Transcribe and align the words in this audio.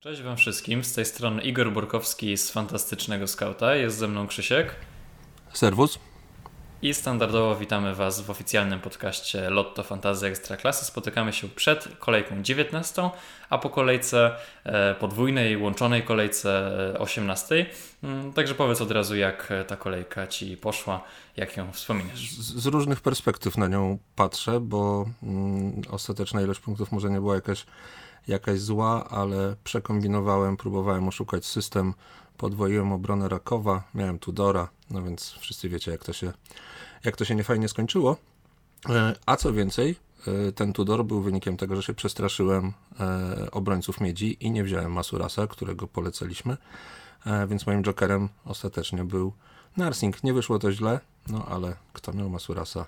Cześć 0.00 0.22
Wam 0.22 0.36
wszystkim, 0.36 0.84
z 0.84 0.92
tej 0.92 1.04
strony 1.04 1.42
Igor 1.42 1.72
Burkowski 1.72 2.36
z 2.36 2.50
Fantastycznego 2.50 3.26
Skauta, 3.26 3.74
jest 3.74 3.98
ze 3.98 4.08
mną 4.08 4.26
Krzysiek. 4.26 4.74
Serwus. 5.52 5.98
I 6.82 6.94
standardowo 6.94 7.56
witamy 7.56 7.94
Was 7.94 8.20
w 8.20 8.30
oficjalnym 8.30 8.80
podcaście 8.80 9.50
Lotto 9.50 9.82
Fantazy 9.82 10.26
Ekstraklasy. 10.26 10.84
Spotykamy 10.84 11.32
się 11.32 11.48
przed 11.48 11.88
kolejką 11.98 12.42
19, 12.42 13.10
a 13.50 13.58
po 13.58 13.70
kolejce 13.70 14.36
e, 14.64 14.94
podwójnej, 14.94 15.56
łączonej 15.56 16.02
kolejce 16.02 16.72
18. 16.98 17.66
Mm, 18.02 18.32
także 18.32 18.54
powiedz 18.54 18.80
od 18.80 18.90
razu, 18.90 19.16
jak 19.16 19.52
ta 19.66 19.76
kolejka 19.76 20.26
Ci 20.26 20.56
poszła, 20.56 21.04
jak 21.36 21.56
ją 21.56 21.72
wspominasz. 21.72 22.30
Z, 22.30 22.62
z 22.62 22.66
różnych 22.66 23.00
perspektyw 23.00 23.58
na 23.58 23.68
nią 23.68 23.98
patrzę, 24.16 24.60
bo 24.60 25.06
mm, 25.22 25.82
ostateczna 25.90 26.42
ilość 26.42 26.60
punktów 26.60 26.92
może 26.92 27.10
nie 27.10 27.20
była 27.20 27.34
jakaś 27.34 27.64
jakaś 28.30 28.60
zła, 28.60 29.08
ale 29.08 29.56
przekombinowałem, 29.64 30.56
próbowałem 30.56 31.08
oszukać 31.08 31.46
system, 31.46 31.94
podwoiłem 32.36 32.92
obronę 32.92 33.28
Rakowa, 33.28 33.82
miałem 33.94 34.18
Tudora, 34.18 34.68
no 34.90 35.02
więc 35.02 35.30
wszyscy 35.30 35.68
wiecie, 35.68 35.90
jak 35.90 36.04
to 36.04 36.12
się, 36.12 36.32
jak 37.04 37.16
to 37.16 37.24
się 37.24 37.34
niefajnie 37.34 37.68
skończyło. 37.68 38.16
E, 38.88 39.14
a 39.26 39.36
co 39.36 39.52
więcej, 39.52 39.96
e, 40.48 40.52
ten 40.52 40.72
Tudor 40.72 41.04
był 41.04 41.20
wynikiem 41.22 41.56
tego, 41.56 41.76
że 41.76 41.82
się 41.82 41.94
przestraszyłem 41.94 42.72
e, 43.00 43.50
obrońców 43.50 44.00
miedzi 44.00 44.36
i 44.40 44.50
nie 44.50 44.64
wziąłem 44.64 44.92
Masurasa, 44.92 45.46
którego 45.46 45.86
polecaliśmy, 45.86 46.56
więc 47.48 47.66
moim 47.66 47.82
jokerem 47.82 48.28
ostatecznie 48.44 49.04
był 49.04 49.32
Narsing. 49.76 50.24
Nie 50.24 50.32
wyszło 50.32 50.58
to 50.58 50.72
źle, 50.72 51.00
no 51.28 51.46
ale 51.50 51.76
kto 51.92 52.12
miał 52.12 52.30
Masurasa, 52.30 52.86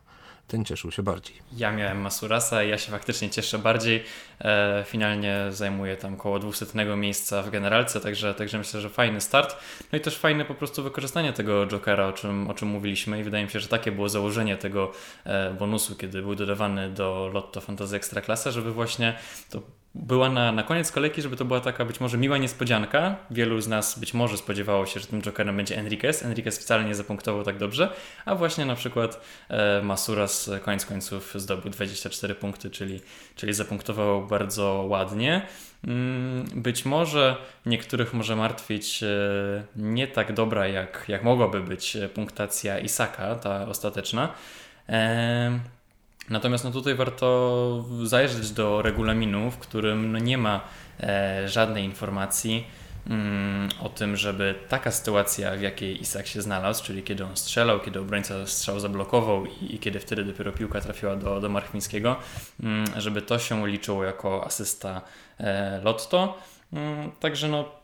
ten 0.49 0.65
cieszył 0.65 0.91
się 0.91 1.03
bardziej. 1.03 1.37
Ja 1.57 1.73
miałem 1.73 2.01
Masurasa 2.01 2.63
i 2.63 2.69
ja 2.69 2.79
się 2.79 2.91
faktycznie 2.91 3.31
cieszę 3.31 3.59
bardziej. 3.59 4.05
E, 4.41 4.85
finalnie 4.87 5.37
zajmuję 5.51 5.97
tam 5.97 6.15
około 6.15 6.39
200 6.39 6.67
miejsca 6.97 7.43
w 7.43 7.51
generalce, 7.51 8.01
także, 8.01 8.35
także 8.35 8.59
myślę, 8.59 8.81
że 8.81 8.91
fajny 8.91 9.21
start. 9.21 9.57
No 9.93 9.99
i 9.99 10.01
też 10.01 10.19
fajne 10.19 10.45
po 10.45 10.55
prostu 10.55 10.83
wykorzystanie 10.83 11.33
tego 11.33 11.67
Jokera, 11.67 12.07
o 12.07 12.13
czym, 12.13 12.51
o 12.51 12.55
czym 12.55 12.69
mówiliśmy 12.69 13.21
i 13.21 13.25
wydaje 13.25 13.45
mi 13.45 13.51
się, 13.51 13.61
że 13.61 13.69
takie 13.69 13.93
było 13.93 14.09
założenie 14.09 14.57
tego 14.57 14.93
e, 15.25 15.55
bonusu, 15.55 15.97
kiedy 15.97 16.23
był 16.23 16.35
dodawany 16.35 16.91
do 16.91 17.31
Lotto 17.33 17.61
Fantasy 17.61 17.97
Ekstraklasa, 17.97 18.51
żeby 18.51 18.73
właśnie 18.73 19.19
to 19.51 19.63
była 19.95 20.29
na, 20.31 20.53
na 20.53 20.63
koniec 20.63 20.93
kolejki, 20.93 21.23
żeby 21.23 21.37
to 21.37 21.45
była 21.45 21.61
taka 21.61 21.85
być 21.85 22.01
może 22.01 22.19
miła 22.19 22.39
niespodzianka. 22.39 23.17
Wielu 23.31 23.61
z 23.61 23.69
nas 23.69 23.99
być 23.99 24.15
może 24.15 24.37
spodziewało 24.37 24.87
się, 24.87 25.01
że 25.01 25.07
tym 25.07 25.23
Jokerem 25.23 25.57
będzie 25.57 25.79
Enriquez. 25.79 26.23
Enriquez 26.23 26.59
wcale 26.59 26.85
nie 26.85 26.95
zapunktował 26.95 27.43
tak 27.43 27.59
dobrze, 27.59 27.89
a 28.25 28.35
właśnie 28.35 28.67
na 28.67 28.75
przykład 28.75 29.21
e, 29.49 29.83
Masuras 29.83 30.51
koniec 30.63 30.87
końców 30.87 31.35
zdobył 31.37 31.71
24 31.71 32.35
punkty, 32.35 32.71
czyli, 32.71 33.01
czyli 33.37 33.55
zapunktował 33.55 34.27
bardzo 34.27 34.85
ładnie. 34.89 35.47
Mm, 35.85 36.45
być 36.55 36.85
może 36.85 37.37
niektórych 37.67 38.15
może 38.15 38.37
martwić 38.37 39.03
e, 39.03 39.07
nie 39.77 40.07
tak 40.07 40.33
dobra, 40.33 40.69
jak, 40.69 41.05
jak 41.09 41.25
mogłaby 41.25 41.61
być 41.61 41.97
punktacja 42.15 42.79
Isaka, 42.79 43.35
ta 43.35 43.69
ostateczna. 43.69 44.29
E, 44.89 45.61
Natomiast 46.31 46.65
no 46.65 46.71
tutaj 46.71 46.95
warto 46.95 47.85
zajrzeć 48.03 48.51
do 48.51 48.83
regulaminu, 48.83 49.51
w 49.51 49.59
którym 49.59 50.13
no 50.13 50.19
nie 50.19 50.39
ma 50.39 50.61
e, 51.01 51.49
żadnej 51.49 51.85
informacji 51.85 52.67
mm, 53.07 53.69
o 53.81 53.89
tym, 53.89 54.17
żeby 54.17 54.55
taka 54.69 54.91
sytuacja, 54.91 55.57
w 55.57 55.61
jakiej 55.61 56.03
Isak 56.03 56.27
się 56.27 56.43
znalazł, 56.43 56.85
czyli 56.85 57.03
kiedy 57.03 57.25
on 57.25 57.37
strzelał, 57.37 57.81
kiedy 57.81 58.01
obrońca 58.01 58.47
strzał 58.47 58.81
zablokował 58.81 59.47
i, 59.47 59.75
i 59.75 59.79
kiedy 59.79 60.01
wtedy 60.01 60.25
dopiero 60.25 60.53
piłka 60.53 60.81
trafiła 60.81 61.17
do, 61.17 61.41
do 61.41 61.49
Marchwińskiego, 61.49 62.17
mm, 62.63 62.85
żeby 62.97 63.23
to 63.23 63.39
się 63.39 63.69
liczyło 63.69 64.05
jako 64.05 64.45
asysta 64.47 65.03
e, 65.39 65.81
Lotto. 65.85 66.39
Mm, 66.73 67.11
także 67.21 67.49
no 67.49 67.83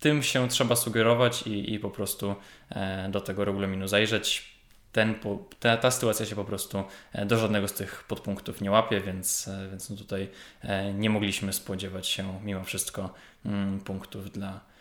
tym 0.00 0.22
się 0.22 0.48
trzeba 0.48 0.76
sugerować 0.76 1.42
i, 1.42 1.74
i 1.74 1.78
po 1.78 1.90
prostu 1.90 2.34
e, 2.70 3.08
do 3.10 3.20
tego 3.20 3.44
regulaminu 3.44 3.88
zajrzeć 3.88 4.51
ten, 4.92 5.14
ta, 5.60 5.76
ta 5.76 5.90
sytuacja 5.90 6.26
się 6.26 6.36
po 6.36 6.44
prostu 6.44 6.84
e, 7.12 7.26
do 7.26 7.38
żadnego 7.38 7.68
z 7.68 7.72
tych 7.72 8.04
podpunktów 8.08 8.60
nie 8.60 8.70
łapie, 8.70 9.00
więc, 9.00 9.48
e, 9.48 9.68
więc 9.70 9.90
no 9.90 9.96
tutaj 9.96 10.28
e, 10.62 10.92
nie 10.92 11.10
mogliśmy 11.10 11.52
spodziewać 11.52 12.06
się 12.06 12.40
mimo 12.44 12.64
wszystko 12.64 13.14
mm, 13.46 13.80
punktów 13.80 14.30
dla 14.30 14.72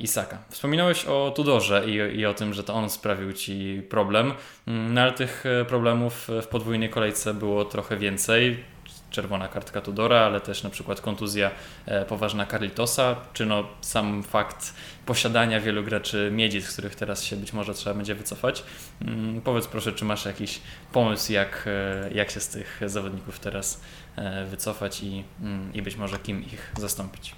Isaka. 0.00 0.38
Wspominałeś 0.48 1.04
o 1.04 1.32
Tudorze 1.36 1.84
i, 1.86 2.18
i 2.18 2.26
o 2.26 2.34
tym, 2.34 2.54
że 2.54 2.64
to 2.64 2.74
on 2.74 2.90
sprawił 2.90 3.32
Ci 3.32 3.82
problem, 3.90 4.32
mm, 4.66 4.94
no 4.94 5.00
ale 5.00 5.12
tych 5.12 5.44
problemów 5.68 6.28
w 6.42 6.46
podwójnej 6.46 6.90
kolejce 6.90 7.34
było 7.34 7.64
trochę 7.64 7.96
więcej 7.96 8.64
czerwona 9.10 9.48
kartka 9.48 9.80
Tudora, 9.80 10.20
ale 10.20 10.40
też 10.40 10.62
na 10.62 10.70
przykład 10.70 11.00
kontuzja 11.00 11.50
e, 11.86 12.04
poważna 12.04 12.46
Carlitosa, 12.46 13.16
czy 13.32 13.46
no 13.46 13.64
sam 13.80 14.22
fakt 14.22 14.74
posiadania 15.06 15.60
wielu 15.60 15.84
graczy 15.84 16.30
miedzi, 16.32 16.62
z 16.62 16.72
których 16.72 16.94
teraz 16.94 17.24
się 17.24 17.36
być 17.36 17.52
może 17.52 17.74
trzeba 17.74 17.96
będzie 17.96 18.14
wycofać. 18.14 18.64
Mm, 19.00 19.40
powiedz 19.40 19.66
proszę, 19.66 19.92
czy 19.92 20.04
masz 20.04 20.24
jakiś 20.24 20.60
pomysł, 20.92 21.32
jak, 21.32 21.64
e, 21.66 22.10
jak 22.14 22.30
się 22.30 22.40
z 22.40 22.48
tych 22.48 22.80
zawodników 22.86 23.38
teraz 23.38 23.80
e, 24.16 24.44
wycofać 24.44 25.02
i, 25.02 25.24
mm, 25.40 25.74
i 25.74 25.82
być 25.82 25.96
może 25.96 26.18
kim 26.18 26.44
ich 26.44 26.72
zastąpić? 26.78 27.34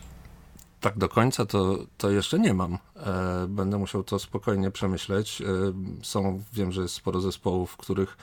Tak 0.80 0.98
do 0.98 1.08
końca 1.08 1.46
to, 1.46 1.78
to 1.98 2.10
jeszcze 2.10 2.38
nie 2.38 2.54
mam. 2.54 2.78
Będę 3.48 3.78
musiał 3.78 4.04
to 4.04 4.18
spokojnie 4.18 4.70
przemyśleć. 4.70 5.42
Są, 6.02 6.42
wiem, 6.52 6.72
że 6.72 6.82
jest 6.82 6.94
sporo 6.94 7.20
zespołów, 7.20 7.70
w 7.70 7.76
których 7.76 8.16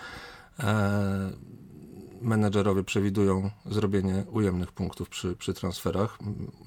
menedżerowie 2.22 2.84
przewidują 2.84 3.50
zrobienie 3.66 4.26
ujemnych 4.32 4.72
punktów 4.72 5.10
przy, 5.10 5.36
przy 5.36 5.54
transferach. 5.54 6.18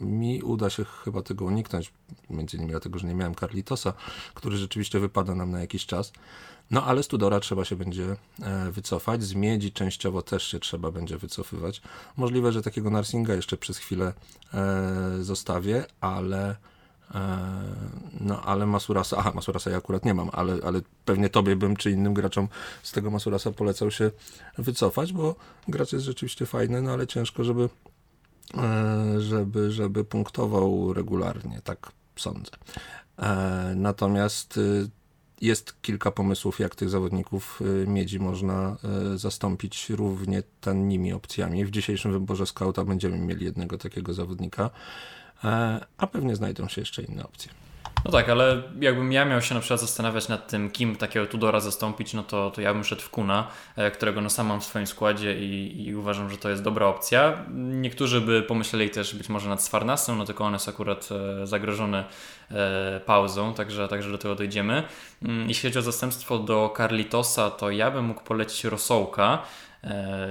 Mi 0.00 0.42
uda 0.42 0.70
się 0.70 0.84
chyba 0.84 1.22
tego 1.22 1.44
uniknąć, 1.44 1.92
między 2.30 2.56
innymi 2.56 2.70
dlatego, 2.70 2.98
że 2.98 3.06
nie 3.06 3.14
miałem 3.14 3.34
Carlitosa, 3.34 3.92
który 4.34 4.56
rzeczywiście 4.56 5.00
wypada 5.00 5.34
nam 5.34 5.50
na 5.50 5.60
jakiś 5.60 5.86
czas. 5.86 6.12
No 6.70 6.84
ale 6.84 7.02
Studora 7.02 7.40
trzeba 7.40 7.64
się 7.64 7.76
będzie 7.76 8.16
e, 8.42 8.70
wycofać, 8.70 9.22
z 9.22 9.34
Miedzi 9.34 9.72
częściowo 9.72 10.22
też 10.22 10.46
się 10.46 10.60
trzeba 10.60 10.90
będzie 10.90 11.18
wycofywać. 11.18 11.82
Możliwe, 12.16 12.52
że 12.52 12.62
takiego 12.62 12.90
Narsinga 12.90 13.34
jeszcze 13.34 13.56
przez 13.56 13.78
chwilę 13.78 14.12
e, 14.54 15.22
zostawię, 15.22 15.84
ale 16.00 16.56
no 18.20 18.42
ale 18.42 18.66
Masurasa, 18.66 19.16
aha, 19.16 19.32
Masurasa 19.34 19.70
ja 19.70 19.76
akurat 19.76 20.04
nie 20.04 20.14
mam, 20.14 20.30
ale, 20.32 20.58
ale 20.64 20.80
pewnie 21.04 21.28
tobie 21.28 21.56
bym 21.56 21.76
czy 21.76 21.90
innym 21.90 22.14
graczom 22.14 22.48
z 22.82 22.92
tego 22.92 23.10
Masurasa 23.10 23.50
polecał 23.50 23.90
się 23.90 24.10
wycofać, 24.58 25.12
bo 25.12 25.34
gracz 25.68 25.92
jest 25.92 26.04
rzeczywiście 26.04 26.46
fajny, 26.46 26.82
no 26.82 26.92
ale 26.92 27.06
ciężko, 27.06 27.44
żeby, 27.44 27.68
e, 28.58 29.20
żeby, 29.20 29.70
żeby 29.70 30.04
punktował 30.04 30.92
regularnie, 30.92 31.60
tak 31.64 31.92
sądzę. 32.16 32.50
E, 33.18 33.72
natomiast 33.76 34.56
y, 34.56 34.90
jest 35.40 35.82
kilka 35.82 36.10
pomysłów, 36.10 36.60
jak 36.60 36.74
tych 36.74 36.88
zawodników 36.90 37.60
y, 37.84 37.86
miedzi 37.86 38.20
można 38.20 38.76
y, 39.14 39.18
zastąpić 39.18 39.90
równie 39.90 40.42
tanimi 40.60 41.12
opcjami. 41.12 41.64
W 41.64 41.70
dzisiejszym 41.70 42.12
wyborze 42.12 42.46
skauta 42.46 42.84
będziemy 42.84 43.18
mieli 43.18 43.44
jednego 43.44 43.78
takiego 43.78 44.14
zawodnika. 44.14 44.70
E, 45.44 45.80
a 45.98 46.06
pewnie 46.06 46.36
znajdą 46.36 46.68
się 46.68 46.80
jeszcze 46.80 47.02
inne 47.02 47.24
opcje. 47.24 47.52
No 48.04 48.10
tak, 48.10 48.28
ale 48.28 48.62
jakbym 48.80 49.12
ja 49.12 49.24
miał 49.24 49.42
się 49.42 49.54
na 49.54 49.60
przykład 49.60 49.80
zastanawiać 49.80 50.28
nad 50.28 50.48
tym, 50.48 50.70
kim 50.70 50.96
takiego 50.96 51.26
Tudora 51.26 51.60
zastąpić, 51.60 52.14
no 52.14 52.22
to, 52.22 52.50
to 52.50 52.60
ja 52.60 52.74
bym 52.74 52.84
szedł 52.84 53.02
w 53.02 53.10
Kuna, 53.10 53.48
e, 53.76 53.90
którego 53.90 54.20
no 54.20 54.30
sam 54.30 54.46
mam 54.46 54.60
w 54.60 54.64
swoim 54.64 54.86
składzie 54.86 55.38
i, 55.38 55.82
i 55.86 55.94
uważam, 55.94 56.30
że 56.30 56.36
to 56.36 56.48
jest 56.48 56.62
dobra 56.62 56.86
opcja. 56.86 57.44
Niektórzy 57.54 58.20
by 58.20 58.42
pomyśleli 58.42 58.90
też 58.90 59.14
być 59.14 59.28
może 59.28 59.48
nad 59.48 59.62
Sfarnasem, 59.62 60.18
no 60.18 60.24
tylko 60.24 60.44
on 60.44 60.52
jest 60.52 60.68
akurat 60.68 61.08
e, 61.42 61.46
zagrożony 61.46 62.04
pauzą, 63.06 63.54
także, 63.54 63.88
także 63.88 64.10
do 64.10 64.18
tego 64.18 64.34
dojdziemy. 64.34 64.82
Mm, 65.22 65.48
jeśli 65.48 65.68
chodzi 65.68 65.78
o 65.78 65.82
zastępstwo 65.82 66.38
do 66.38 66.74
Carlitosa, 66.76 67.50
to 67.50 67.70
ja 67.70 67.90
bym 67.90 68.04
mógł 68.04 68.22
polecić 68.22 68.64
Rosołka, 68.64 69.42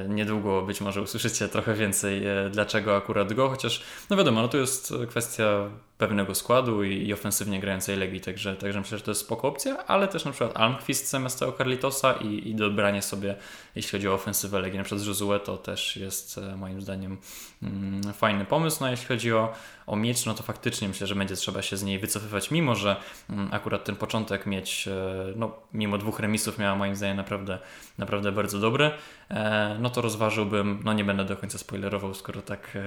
niedługo 0.09 0.61
być 0.61 0.81
może 0.81 1.01
usłyszycie 1.01 1.47
trochę 1.47 1.73
więcej, 1.73 2.27
e, 2.27 2.49
dlaczego 2.49 2.95
akurat 2.95 3.33
go, 3.33 3.49
chociaż 3.49 3.83
no 4.09 4.17
wiadomo, 4.17 4.41
no 4.41 4.47
to 4.47 4.57
jest 4.57 4.93
kwestia 5.09 5.69
pewnego 6.01 6.35
składu 6.35 6.83
i, 6.83 7.07
i 7.07 7.13
ofensywnie 7.13 7.59
grającej 7.59 7.97
Legii, 7.97 8.21
także, 8.21 8.55
także 8.55 8.79
myślę, 8.79 8.97
że 8.97 9.03
to 9.03 9.11
jest 9.11 9.21
spoko 9.21 9.47
opcja, 9.47 9.85
ale 9.85 10.07
też 10.07 10.25
na 10.25 10.31
przykład 10.31 10.57
Almqvist 10.57 11.09
zamiast 11.09 11.43
Carlitosa 11.57 12.13
i, 12.13 12.49
i 12.49 12.55
dobranie 12.55 13.01
sobie, 13.01 13.35
jeśli 13.75 13.91
chodzi 13.91 14.07
o 14.07 14.13
ofensywę 14.13 14.59
Legii, 14.59 14.77
na 14.77 14.83
przykład 14.83 15.07
Josue, 15.07 15.39
to 15.39 15.57
też 15.57 15.97
jest 15.97 16.37
e, 16.37 16.55
moim 16.55 16.81
zdaniem 16.81 17.17
mm, 17.63 18.13
fajny 18.13 18.45
pomysł, 18.45 18.77
no 18.81 18.87
a 18.87 18.91
jeśli 18.91 19.07
chodzi 19.07 19.33
o, 19.33 19.53
o 19.87 19.95
miecz, 19.95 20.25
no 20.25 20.33
to 20.33 20.43
faktycznie 20.43 20.87
myślę, 20.87 21.07
że 21.07 21.15
będzie 21.15 21.35
trzeba 21.35 21.61
się 21.61 21.77
z 21.77 21.83
niej 21.83 21.99
wycofywać, 21.99 22.51
mimo 22.51 22.75
że 22.75 22.95
mm, 23.29 23.49
akurat 23.51 23.83
ten 23.83 23.95
początek 23.95 24.45
mieć, 24.45 24.89
no 25.35 25.51
mimo 25.73 25.97
dwóch 25.97 26.19
remisów 26.19 26.57
miała 26.57 26.75
moim 26.75 26.95
zdaniem 26.95 27.17
naprawdę, 27.17 27.59
naprawdę 27.97 28.31
bardzo 28.31 28.59
dobry, 28.59 28.91
E, 29.31 29.75
no 29.79 29.89
to 29.89 30.01
rozważyłbym, 30.01 30.79
no 30.83 30.93
nie 30.93 31.03
będę 31.03 31.25
do 31.25 31.37
końca 31.37 31.57
spoilerował, 31.57 32.13
skoro 32.13 32.41
tak 32.41 32.77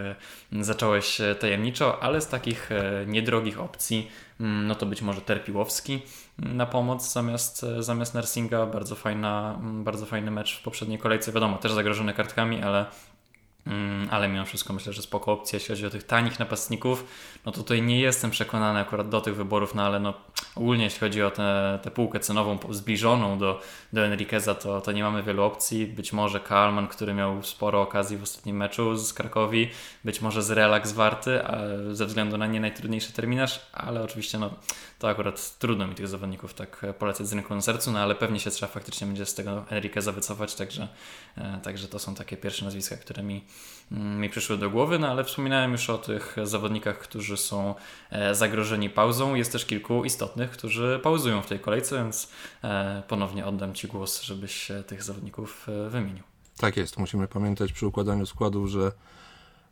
e, 0.52 0.64
zacząłeś 0.64 1.20
e, 1.20 1.34
tajemniczo, 1.34 2.02
ale 2.02 2.20
z 2.20 2.28
takich 2.28 2.70
niedrogich 3.06 3.60
opcji, 3.60 4.10
mm, 4.40 4.66
no 4.66 4.74
to 4.74 4.86
być 4.86 5.02
może 5.02 5.20
Terpiłowski 5.20 6.02
mm, 6.38 6.56
na 6.56 6.66
pomoc 6.66 7.12
zamiast, 7.12 7.66
zamiast 7.78 8.14
Nersinga. 8.14 8.66
Bardzo, 8.66 8.94
fajna, 8.94 9.58
mm, 9.60 9.84
bardzo 9.84 10.06
fajny 10.06 10.30
mecz 10.30 10.58
w 10.58 10.62
poprzedniej 10.62 10.98
kolejce. 10.98 11.32
Wiadomo, 11.32 11.58
też 11.58 11.72
zagrożony 11.72 12.14
kartkami, 12.14 12.62
ale 12.62 12.86
ale 14.10 14.28
mimo 14.28 14.44
wszystko 14.44 14.72
myślę, 14.72 14.92
że 14.92 15.02
spoko 15.02 15.32
opcja, 15.32 15.56
jeśli 15.56 15.68
chodzi 15.74 15.86
o 15.86 15.90
tych 15.90 16.02
tanich 16.02 16.38
napastników. 16.38 17.04
No 17.46 17.52
tutaj 17.52 17.82
nie 17.82 18.00
jestem 18.00 18.30
przekonany 18.30 18.80
akurat 18.80 19.08
do 19.08 19.20
tych 19.20 19.36
wyborów, 19.36 19.74
no 19.74 19.82
ale 19.82 20.00
no 20.00 20.14
ogólnie 20.54 20.84
jeśli 20.84 21.00
chodzi 21.00 21.22
o 21.22 21.30
tę 21.30 21.90
półkę 21.94 22.20
cenową 22.20 22.58
zbliżoną 22.70 23.38
do, 23.38 23.60
do 23.92 24.04
Enriqueza, 24.04 24.54
to, 24.54 24.80
to 24.80 24.92
nie 24.92 25.02
mamy 25.02 25.22
wielu 25.22 25.42
opcji. 25.42 25.86
Być 25.86 26.12
może 26.12 26.40
Kalman, 26.40 26.88
który 26.88 27.14
miał 27.14 27.42
sporo 27.42 27.82
okazji 27.82 28.16
w 28.16 28.22
ostatnim 28.22 28.56
meczu 28.56 28.96
z 28.96 29.12
Krakowi, 29.12 29.70
być 30.04 30.20
może 30.20 30.42
z 30.42 30.50
Relax 30.50 30.92
Warty, 30.92 31.40
ze 31.92 32.06
względu 32.06 32.38
na 32.38 32.46
nie 32.46 32.60
najtrudniejszy 32.60 33.12
terminarz, 33.12 33.60
ale 33.72 34.02
oczywiście 34.02 34.38
no, 34.38 34.50
to 34.98 35.08
akurat 35.08 35.58
trudno 35.58 35.86
mi 35.86 35.94
tych 35.94 36.08
zawodników 36.08 36.54
tak 36.54 36.86
polecać 36.98 37.26
z 37.26 37.32
rynku 37.32 37.54
na 37.54 37.60
sercu, 37.60 37.92
no 37.92 37.98
ale 37.98 38.14
pewnie 38.14 38.40
się 38.40 38.50
trzeba 38.50 38.72
faktycznie 38.72 39.06
będzie 39.06 39.26
z 39.26 39.34
tego 39.34 39.64
Enriqueza 39.70 40.12
wycofać, 40.12 40.54
także, 40.54 40.88
e, 41.36 41.60
także 41.62 41.88
to 41.88 41.98
są 41.98 42.14
takie 42.14 42.36
pierwsze 42.36 42.64
nazwiska, 42.64 42.96
które 42.96 43.22
mi 43.22 43.44
Mm, 43.92 44.20
mi 44.20 44.28
przyszły 44.28 44.58
do 44.58 44.70
głowy, 44.70 44.98
no 44.98 45.08
ale 45.08 45.24
wspominałem 45.24 45.72
już 45.72 45.90
o 45.90 45.98
tych 45.98 46.36
zawodnikach, 46.42 46.98
którzy 46.98 47.33
są 47.36 47.74
e, 48.10 48.34
zagrożeni 48.34 48.90
pauzą. 48.90 49.34
Jest 49.34 49.52
też 49.52 49.66
kilku 49.66 50.04
istotnych, 50.04 50.50
którzy 50.50 51.00
pauzują 51.02 51.42
w 51.42 51.46
tej 51.46 51.60
kolejce, 51.60 51.96
więc 51.96 52.28
e, 52.64 53.02
ponownie 53.08 53.46
oddam 53.46 53.74
Ci 53.74 53.88
głos, 53.88 54.22
żebyś 54.22 54.72
tych 54.86 55.02
zawodników 55.02 55.68
e, 55.68 55.90
wymienił. 55.90 56.22
Tak 56.56 56.76
jest. 56.76 56.98
Musimy 56.98 57.28
pamiętać 57.28 57.72
przy 57.72 57.86
układaniu 57.86 58.26
składu, 58.26 58.68
że 58.68 58.92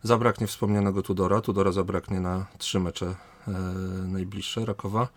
zabraknie 0.02 0.46
wspomnianego 0.46 1.02
Tudora. 1.02 1.40
Tudora 1.40 1.72
zabraknie 1.72 2.20
na 2.20 2.46
trzy 2.58 2.80
mecze 2.80 3.14
najbliższe 4.06 4.64
Rakowa, 4.64 5.08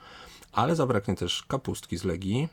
ale 0.51 0.75
zabraknie 0.75 1.15
też 1.15 1.43
Kapustki 1.47 1.97
z 1.97 2.03
Legii. 2.03 2.49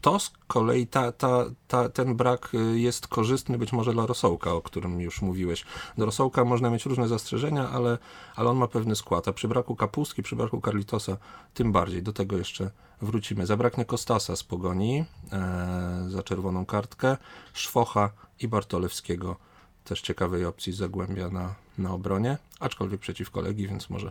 To 0.00 0.18
z 0.18 0.32
kolei 0.46 0.86
ta, 0.86 1.12
ta, 1.12 1.44
ta, 1.68 1.88
ten 1.88 2.16
brak 2.16 2.54
y, 2.54 2.80
jest 2.80 3.08
korzystny 3.08 3.58
być 3.58 3.72
może 3.72 3.92
dla 3.92 4.06
Rosołka, 4.06 4.52
o 4.52 4.62
którym 4.62 5.00
już 5.00 5.22
mówiłeś. 5.22 5.64
Do 5.98 6.06
Rosołka 6.06 6.44
można 6.44 6.70
mieć 6.70 6.86
różne 6.86 7.08
zastrzeżenia, 7.08 7.68
ale, 7.68 7.98
ale 8.36 8.50
on 8.50 8.56
ma 8.56 8.68
pewny 8.68 8.96
skład, 8.96 9.28
a 9.28 9.32
przy 9.32 9.48
braku 9.48 9.76
Kapustki, 9.76 10.22
przy 10.22 10.36
braku 10.36 10.60
Carlitosa 10.64 11.16
tym 11.54 11.72
bardziej. 11.72 12.02
Do 12.02 12.12
tego 12.12 12.38
jeszcze 12.38 12.70
wrócimy. 13.02 13.46
Zabraknie 13.46 13.84
Kostasa 13.84 14.36
z 14.36 14.44
Pogoni 14.44 15.04
e, 15.32 16.04
za 16.08 16.22
czerwoną 16.22 16.66
kartkę, 16.66 17.16
Szwocha 17.52 18.10
i 18.40 18.48
Bartolewskiego. 18.48 19.36
Też 19.84 20.00
ciekawej 20.00 20.44
opcji 20.44 20.72
Zagłębia 20.72 21.30
na, 21.30 21.54
na 21.78 21.92
obronie, 21.92 22.38
aczkolwiek 22.60 23.00
przeciw 23.00 23.30
kolegi, 23.30 23.68
więc 23.68 23.90
może 23.90 24.10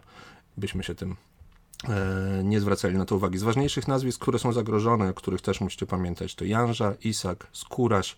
byśmy 0.58 0.84
się 0.84 0.96
tym 0.96 1.16
nie 2.44 2.60
zwracali 2.60 2.98
na 2.98 3.06
to 3.06 3.16
uwagi. 3.16 3.38
Z 3.38 3.44
ważniejszych 3.44 3.88
nazwisk, 3.88 4.22
które 4.22 4.40
są 4.40 4.54
zagrożone, 4.54 5.10
o 5.10 5.14
których 5.14 5.42
też 5.42 5.62
musicie 5.62 5.86
pamiętać, 5.86 6.36
to 6.36 6.46
Janża, 6.46 6.94
Isak, 7.04 7.48
Skóraś, 7.52 8.18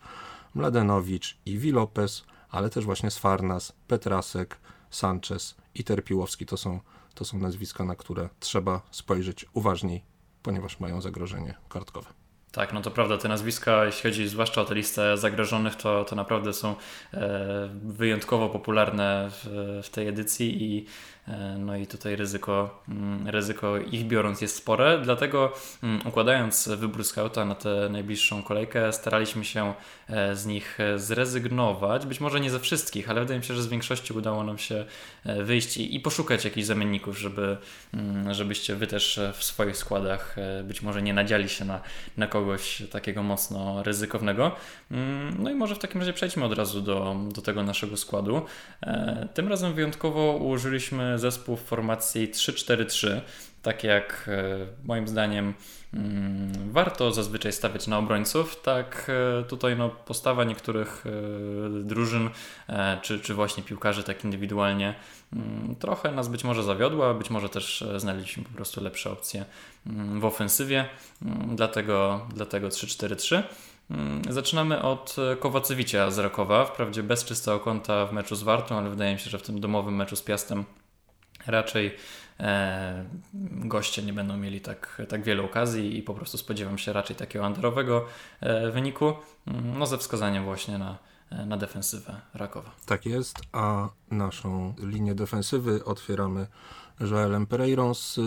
Mladenowicz 0.55 1.37
i 1.45 1.57
Wilopes, 1.57 2.23
ale 2.49 2.69
też 2.69 2.85
właśnie 2.85 3.11
Sfarnas, 3.11 3.73
Petrasek, 3.87 4.57
Sanchez 4.89 5.55
i 5.75 5.83
Terpiłowski. 5.83 6.45
To 6.45 6.57
są, 6.57 6.79
to 7.15 7.25
są 7.25 7.37
nazwiska, 7.37 7.85
na 7.85 7.95
które 7.95 8.29
trzeba 8.39 8.81
spojrzeć 8.91 9.45
uważniej, 9.53 10.03
ponieważ 10.43 10.79
mają 10.79 11.01
zagrożenie 11.01 11.57
kartkowe. 11.69 12.20
Tak, 12.51 12.73
no 12.73 12.81
to 12.81 12.91
prawda, 12.91 13.17
te 13.17 13.27
nazwiska, 13.27 13.85
jeśli 13.85 14.01
chodzi 14.01 14.27
zwłaszcza 14.27 14.61
o 14.61 14.65
tę 14.65 14.75
listę 14.75 15.17
zagrożonych, 15.17 15.75
to, 15.75 16.05
to 16.05 16.15
naprawdę 16.15 16.53
są 16.53 16.75
e, 17.13 17.69
wyjątkowo 17.83 18.49
popularne 18.49 19.29
w, 19.31 19.79
w 19.83 19.89
tej 19.89 20.07
edycji 20.07 20.63
i 20.63 20.85
E, 21.27 21.57
no 21.57 21.77
i 21.77 21.87
tutaj 21.87 22.15
ryzyko, 22.15 22.83
mm, 22.89 23.27
ryzyko 23.27 23.77
ich 23.77 24.07
biorąc 24.07 24.41
jest 24.41 24.55
spore, 24.55 24.99
dlatego 25.03 25.53
mm, 25.83 26.07
układając 26.07 26.67
wybór 26.67 27.03
scouta 27.03 27.45
na 27.45 27.55
tę 27.55 27.89
najbliższą 27.89 28.43
kolejkę 28.43 28.93
staraliśmy 28.93 29.45
się 29.45 29.73
e, 30.09 30.35
z 30.35 30.45
nich 30.45 30.77
zrezygnować. 30.95 32.05
Być 32.05 32.19
może 32.19 32.39
nie 32.39 32.49
ze 32.49 32.59
wszystkich, 32.59 33.09
ale 33.09 33.21
wydaje 33.21 33.39
mi 33.39 33.45
się, 33.45 33.53
że 33.53 33.63
z 33.63 33.67
większości 33.67 34.13
udało 34.13 34.43
nam 34.43 34.57
się 34.57 34.85
wyjść 35.43 35.77
i, 35.77 35.95
i 35.95 35.99
poszukać 35.99 36.45
jakichś 36.45 36.67
zamienników, 36.67 37.19
żeby, 37.19 37.57
mm, 37.93 38.33
żebyście 38.33 38.75
wy 38.75 38.87
też 38.87 39.19
w 39.33 39.43
swoich 39.43 39.77
składach 39.77 40.35
być 40.63 40.81
może 40.81 41.01
nie 41.01 41.13
nadziali 41.13 41.49
się 41.49 41.65
na, 41.65 41.81
na 42.17 42.27
kogoś 42.27 42.40
takiego 42.91 43.23
mocno 43.23 43.83
ryzykownego. 43.83 44.51
No 45.39 45.49
i 45.49 45.55
może 45.55 45.75
w 45.75 45.79
takim 45.79 46.01
razie 46.01 46.13
przejdźmy 46.13 46.45
od 46.45 46.53
razu 46.53 46.81
do, 46.81 47.15
do 47.33 47.41
tego 47.41 47.63
naszego 47.63 47.97
składu. 47.97 48.41
Tym 49.33 49.47
razem 49.47 49.73
wyjątkowo 49.73 50.37
ułożyliśmy 50.37 51.19
zespół 51.19 51.55
w 51.55 51.61
formacji 51.61 52.31
3-4-3, 52.31 53.21
tak 53.61 53.83
jak 53.83 54.29
e, 54.29 54.67
moim 54.83 55.07
zdaniem 55.07 55.53
mm, 55.93 56.71
warto 56.71 57.11
zazwyczaj 57.11 57.51
stawiać 57.51 57.87
na 57.87 57.97
obrońców, 57.97 58.61
tak 58.61 59.11
e, 59.39 59.43
tutaj 59.43 59.77
no, 59.77 59.89
postawa 59.89 60.43
niektórych 60.43 61.05
e, 61.05 61.83
drużyn, 61.83 62.29
czy, 63.01 63.19
czy 63.19 63.33
właśnie 63.33 63.63
piłkarzy 63.63 64.03
tak 64.03 64.23
indywidualnie 64.23 64.95
mm, 65.33 65.75
trochę 65.75 66.11
nas 66.11 66.27
być 66.27 66.43
może 66.43 66.63
zawiodła, 66.63 67.13
być 67.13 67.29
może 67.29 67.49
też 67.49 67.83
znaleźliśmy 67.97 68.43
po 68.43 68.49
prostu 68.49 68.83
lepsze 68.83 69.11
opcje 69.11 69.45
mm, 69.87 70.19
w 70.19 70.25
ofensywie, 70.25 70.85
dlatego, 71.55 72.27
dlatego 72.35 72.67
3-4-3. 72.67 73.43
Zaczynamy 74.29 74.81
od 74.81 75.15
Kowacewicia 75.39 76.11
z 76.11 76.19
Rakowa, 76.19 76.65
wprawdzie 76.65 77.03
bez 77.03 77.25
czystego 77.25 77.59
konta 77.59 78.05
w 78.05 78.13
meczu 78.13 78.35
z 78.35 78.43
Wartą, 78.43 78.77
ale 78.77 78.89
wydaje 78.89 79.13
mi 79.13 79.19
się, 79.19 79.29
że 79.29 79.39
w 79.39 79.41
tym 79.41 79.59
domowym 79.59 79.95
meczu 79.95 80.15
z 80.15 80.21
Piastem 80.21 80.65
raczej 81.47 81.95
goście 83.49 84.03
nie 84.03 84.13
będą 84.13 84.37
mieli 84.37 84.61
tak, 84.61 85.01
tak 85.09 85.23
wiele 85.23 85.43
okazji 85.43 85.97
i 85.97 86.03
po 86.03 86.13
prostu 86.13 86.37
spodziewam 86.37 86.77
się 86.77 86.93
raczej 86.93 87.15
takiego 87.15 87.45
underowego 87.45 88.05
e, 88.39 88.71
wyniku, 88.71 89.13
mm, 89.47 89.79
no 89.79 89.85
ze 89.85 89.97
wskazaniem 89.97 90.43
właśnie 90.43 90.77
na, 90.77 90.97
e, 91.29 91.45
na 91.45 91.57
defensywę 91.57 92.21
Rakowa. 92.33 92.71
Tak 92.85 93.05
jest, 93.05 93.41
a 93.51 93.89
naszą 94.11 94.73
linię 94.79 95.15
defensywy 95.15 95.85
otwieramy 95.85 96.47
Joelem 96.99 97.47
Pereirą 97.47 97.93
z, 97.93 98.19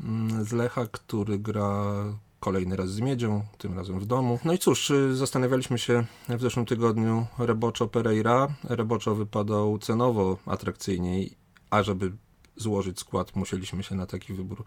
mm, 0.00 0.44
z 0.44 0.52
Lecha, 0.52 0.86
który 0.86 1.38
gra 1.38 1.84
kolejny 2.40 2.76
raz 2.76 2.90
z 2.90 3.00
Miedzią, 3.00 3.44
tym 3.58 3.74
razem 3.78 4.00
w 4.00 4.06
domu. 4.06 4.38
No 4.44 4.52
i 4.52 4.58
cóż, 4.58 4.90
y, 4.90 5.16
zastanawialiśmy 5.16 5.78
się 5.78 6.04
w 6.28 6.40
zeszłym 6.40 6.66
tygodniu 6.66 7.26
Reboczo 7.38 7.88
Pereira. 7.88 8.48
Reboczo 8.64 9.14
wypadał 9.14 9.78
cenowo 9.78 10.38
atrakcyjniej, 10.46 11.36
a 11.70 11.82
żeby 11.82 12.12
złożyć 12.56 13.00
skład, 13.00 13.36
musieliśmy 13.36 13.82
się 13.82 13.94
na 13.94 14.06
taki 14.06 14.32
wybór 14.34 14.64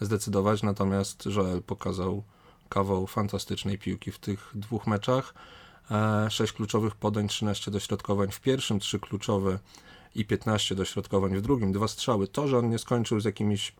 zdecydować. 0.00 0.62
Natomiast 0.62 1.26
Joel 1.26 1.62
pokazał 1.62 2.22
kawał 2.68 3.06
fantastycznej 3.06 3.78
piłki 3.78 4.12
w 4.12 4.18
tych 4.18 4.52
dwóch 4.54 4.86
meczach. 4.86 5.34
6 6.28 6.52
e, 6.52 6.56
kluczowych 6.56 6.94
podań, 6.94 7.28
13 7.28 7.70
dośrodkowań 7.70 8.30
w 8.30 8.40
pierwszym, 8.40 8.80
3 8.80 8.98
kluczowe 8.98 9.58
i 10.14 10.24
15 10.24 10.74
dośrodkowań 10.74 11.36
w 11.36 11.40
drugim, 11.40 11.72
dwa 11.72 11.88
strzały. 11.88 12.28
To, 12.28 12.48
że 12.48 12.58
on 12.58 12.70
nie 12.70 12.78
skończył 12.78 13.20
z 13.20 13.24
jakimiś 13.24 13.74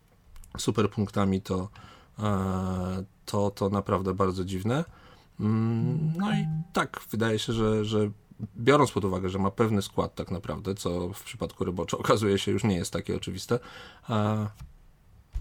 super 0.58 0.90
punktami, 0.90 1.42
to, 1.42 1.68
e, 2.18 3.04
to, 3.24 3.50
to 3.50 3.68
naprawdę 3.68 4.14
bardzo 4.14 4.44
dziwne. 4.44 4.84
Mm, 5.40 6.12
no 6.16 6.32
i 6.32 6.46
tak, 6.72 7.00
wydaje 7.10 7.38
się, 7.38 7.52
że, 7.52 7.84
że 7.84 8.10
biorąc 8.56 8.92
pod 8.92 9.04
uwagę, 9.04 9.28
że 9.28 9.38
ma 9.38 9.50
pewny 9.50 9.82
skład 9.82 10.14
tak 10.14 10.30
naprawdę, 10.30 10.74
co 10.74 11.08
w 11.08 11.22
przypadku 11.22 11.64
Rybocza 11.64 11.98
okazuje 12.04 12.38
się 12.38 12.52
już 12.52 12.64
nie 12.64 12.76
jest 12.76 12.92
takie 12.92 13.16
oczywiste, 13.16 13.58
a 14.08 14.46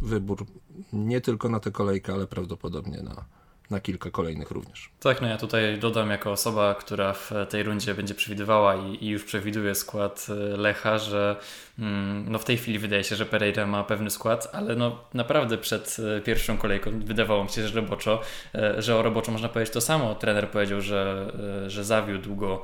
wybór 0.01 0.45
nie 0.93 1.21
tylko 1.21 1.49
na 1.49 1.59
tę 1.59 1.71
kolejkę, 1.71 2.13
ale 2.13 2.27
prawdopodobnie 2.27 3.01
na, 3.01 3.25
na 3.69 3.79
kilka 3.79 4.11
kolejnych 4.11 4.51
również. 4.51 4.89
Tak, 4.99 5.21
no 5.21 5.27
ja 5.27 5.37
tutaj 5.37 5.79
dodam 5.79 6.09
jako 6.09 6.31
osoba, 6.31 6.75
która 6.75 7.13
w 7.13 7.31
tej 7.49 7.63
rundzie 7.63 7.93
będzie 7.93 8.15
przewidywała 8.15 8.75
i, 8.75 9.05
i 9.05 9.09
już 9.09 9.23
przewiduje 9.23 9.75
skład 9.75 10.27
e, 10.29 10.57
Lecha, 10.57 10.97
że 10.97 11.35
mm, 11.79 12.31
no 12.31 12.39
w 12.39 12.45
tej 12.45 12.57
chwili 12.57 12.79
wydaje 12.79 13.03
się, 13.03 13.15
że 13.15 13.25
Pereira 13.25 13.67
ma 13.67 13.83
pewny 13.83 14.09
skład, 14.09 14.49
ale 14.53 14.75
no 14.75 14.99
naprawdę 15.13 15.57
przed 15.57 15.97
e, 16.17 16.21
pierwszą 16.21 16.57
kolejką 16.57 16.99
wydawało 16.99 17.43
mi 17.43 17.49
się, 17.49 17.67
że 17.67 17.75
Roboczo, 17.75 18.21
e, 18.55 18.81
że 18.81 18.95
o 18.95 19.01
Roboczo 19.01 19.31
można 19.31 19.49
powiedzieć 19.49 19.73
to 19.73 19.81
samo. 19.81 20.15
Trener 20.15 20.49
powiedział, 20.49 20.81
że, 20.81 21.31
że 21.67 21.83
zawiódł 21.83 22.35
go 22.35 22.63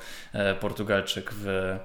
Portugalczyk 0.59 1.31
w 1.33 1.75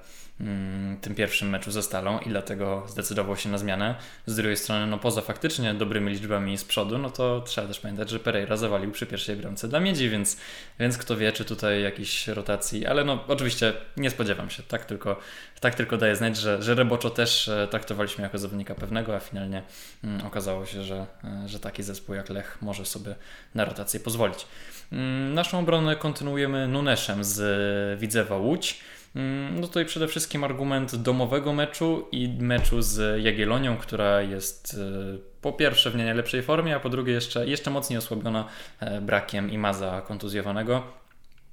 tym 1.01 1.15
pierwszym 1.15 1.49
meczu 1.49 1.71
ze 1.71 1.83
Stalą 1.83 2.19
i 2.19 2.29
dlatego 2.29 2.83
zdecydował 2.87 3.37
się 3.37 3.49
na 3.49 3.57
zmianę. 3.57 3.95
Z 4.25 4.35
drugiej 4.35 4.57
strony, 4.57 4.87
no 4.87 4.97
poza 4.97 5.21
faktycznie 5.21 5.73
dobrymi 5.73 6.11
liczbami 6.11 6.57
z 6.57 6.63
przodu, 6.63 6.97
no 6.97 7.09
to 7.09 7.41
trzeba 7.41 7.67
też 7.67 7.79
pamiętać, 7.79 8.09
że 8.09 8.19
Pereira 8.19 8.57
zawalił 8.57 8.91
przy 8.91 9.05
pierwszej 9.05 9.35
bramce 9.35 9.67
dla 9.67 9.79
Miedzi, 9.79 10.09
więc, 10.09 10.37
więc 10.79 10.97
kto 10.97 11.17
wie, 11.17 11.31
czy 11.31 11.45
tutaj 11.45 11.83
jakiejś 11.83 12.27
rotacji, 12.27 12.85
ale 12.85 13.03
no 13.03 13.23
oczywiście 13.27 13.73
nie 13.97 14.09
spodziewam 14.09 14.49
się, 14.49 14.63
tak 14.63 14.85
tylko, 14.85 15.19
tak 15.59 15.75
tylko 15.75 15.97
daję 15.97 16.15
znać, 16.15 16.37
że, 16.37 16.61
że 16.61 16.75
Reboczo 16.75 17.09
też 17.09 17.47
e, 17.47 17.67
traktowaliśmy 17.71 18.23
jako 18.23 18.37
zawodnika 18.37 18.75
pewnego, 18.75 19.15
a 19.15 19.19
finalnie 19.19 19.63
mm, 20.03 20.27
okazało 20.27 20.65
się, 20.65 20.83
że, 20.83 21.07
e, 21.23 21.47
że 21.47 21.59
taki 21.59 21.83
zespół 21.83 22.15
jak 22.15 22.29
Lech 22.29 22.57
może 22.61 22.85
sobie 22.85 23.15
na 23.55 23.65
rotację 23.65 23.99
pozwolić. 23.99 24.47
Mm, 24.91 25.33
naszą 25.33 25.59
obronę 25.59 25.95
kontynuujemy 25.95 26.67
Nuneszem 26.67 27.23
z 27.23 27.99
Widzewa 27.99 28.37
Łódź. 28.37 28.79
Mm, 29.15 29.59
no 29.59 29.67
tutaj 29.67 29.85
przede 29.85 30.07
wszystkim 30.07 30.43
argument 30.43 30.95
domowego 30.95 31.53
meczu 31.53 32.07
i 32.11 32.29
meczu 32.39 32.81
z 32.81 33.23
Jagiellonią, 33.23 33.77
która 33.77 34.21
jest 34.21 34.77
e, 35.15 35.17
po 35.41 35.53
pierwsze 35.53 35.91
w 35.91 35.95
nie 35.95 36.05
najlepszej 36.05 36.43
formie, 36.43 36.75
a 36.75 36.79
po 36.79 36.89
drugie 36.89 37.13
jeszcze, 37.13 37.47
jeszcze 37.47 37.71
mocniej 37.71 37.99
osłabiona 37.99 38.45
e, 38.79 39.01
brakiem 39.01 39.51
Imaza 39.51 40.01
kontuzjowanego. 40.01 40.83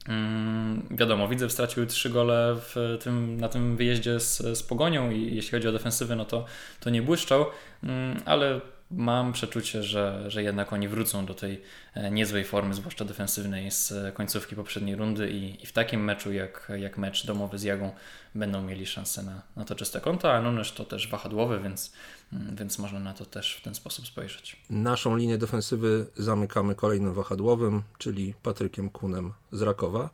Mm, 0.09 0.87
wiadomo, 0.91 1.29
widzę, 1.29 1.51
stracił 1.51 1.87
trzy 1.87 2.11
gole 2.11 2.57
w 2.61 2.99
tym, 3.01 3.41
na 3.41 3.49
tym 3.49 3.77
wyjeździe 3.77 4.21
z, 4.21 4.59
z 4.59 4.63
Pogonią 4.63 5.11
i 5.11 5.35
jeśli 5.37 5.51
chodzi 5.51 5.69
o 5.69 5.73
defensywę, 5.73 6.17
no 6.17 6.25
to, 6.25 6.45
to 6.81 6.91
nie 6.91 7.03
błyszczał, 7.03 7.47
mm, 7.83 8.21
ale 8.25 8.61
mam 8.91 9.33
przeczucie, 9.33 9.83
że, 9.83 10.25
że 10.31 10.43
jednak 10.43 10.73
oni 10.73 10.89
wrócą 10.89 11.27
do 11.27 11.35
tej 11.35 11.63
e, 11.95 12.11
niezłej 12.11 12.45
formy, 12.45 12.75
zwłaszcza 12.75 13.05
defensywnej 13.05 13.71
z 13.71 14.15
końcówki 14.15 14.57
poprzedniej 14.57 14.97
rundy 14.97 15.31
i, 15.31 15.63
i 15.63 15.67
w 15.67 15.73
takim 15.73 16.05
meczu 16.05 16.33
jak, 16.33 16.73
jak 16.77 16.99
mecz 16.99 17.27
domowy 17.27 17.59
z 17.59 17.63
Jagą 17.63 17.93
będą 18.35 18.63
mieli 18.63 18.87
szansę 18.87 19.23
na, 19.23 19.43
na 19.57 19.65
to 19.65 19.75
czyste 19.75 20.01
konto, 20.01 20.33
a 20.33 20.43
Nunes 20.43 20.73
to 20.73 20.85
też 20.85 21.09
wahadłowy, 21.09 21.61
więc, 21.61 21.93
mm, 22.33 22.57
więc 22.57 22.79
można 22.79 23.01
na 23.01 23.15
to 23.15 23.25
też 23.25 23.57
w 23.57 23.63
ten 23.63 23.75
sposób 23.75 24.07
spojrzeć. 24.07 24.57
Naszą 24.71 25.17
linię 25.17 25.39
defensywy 25.39 26.07
zamykamy 26.17 26.75
kolejnym 26.75 27.15
wahadłowym, 27.15 27.83
czyli 27.99 28.35
Patrykiem 28.43 28.91
Kunem 28.91 29.33
z 29.53 29.63
Rakowa. 29.63 30.11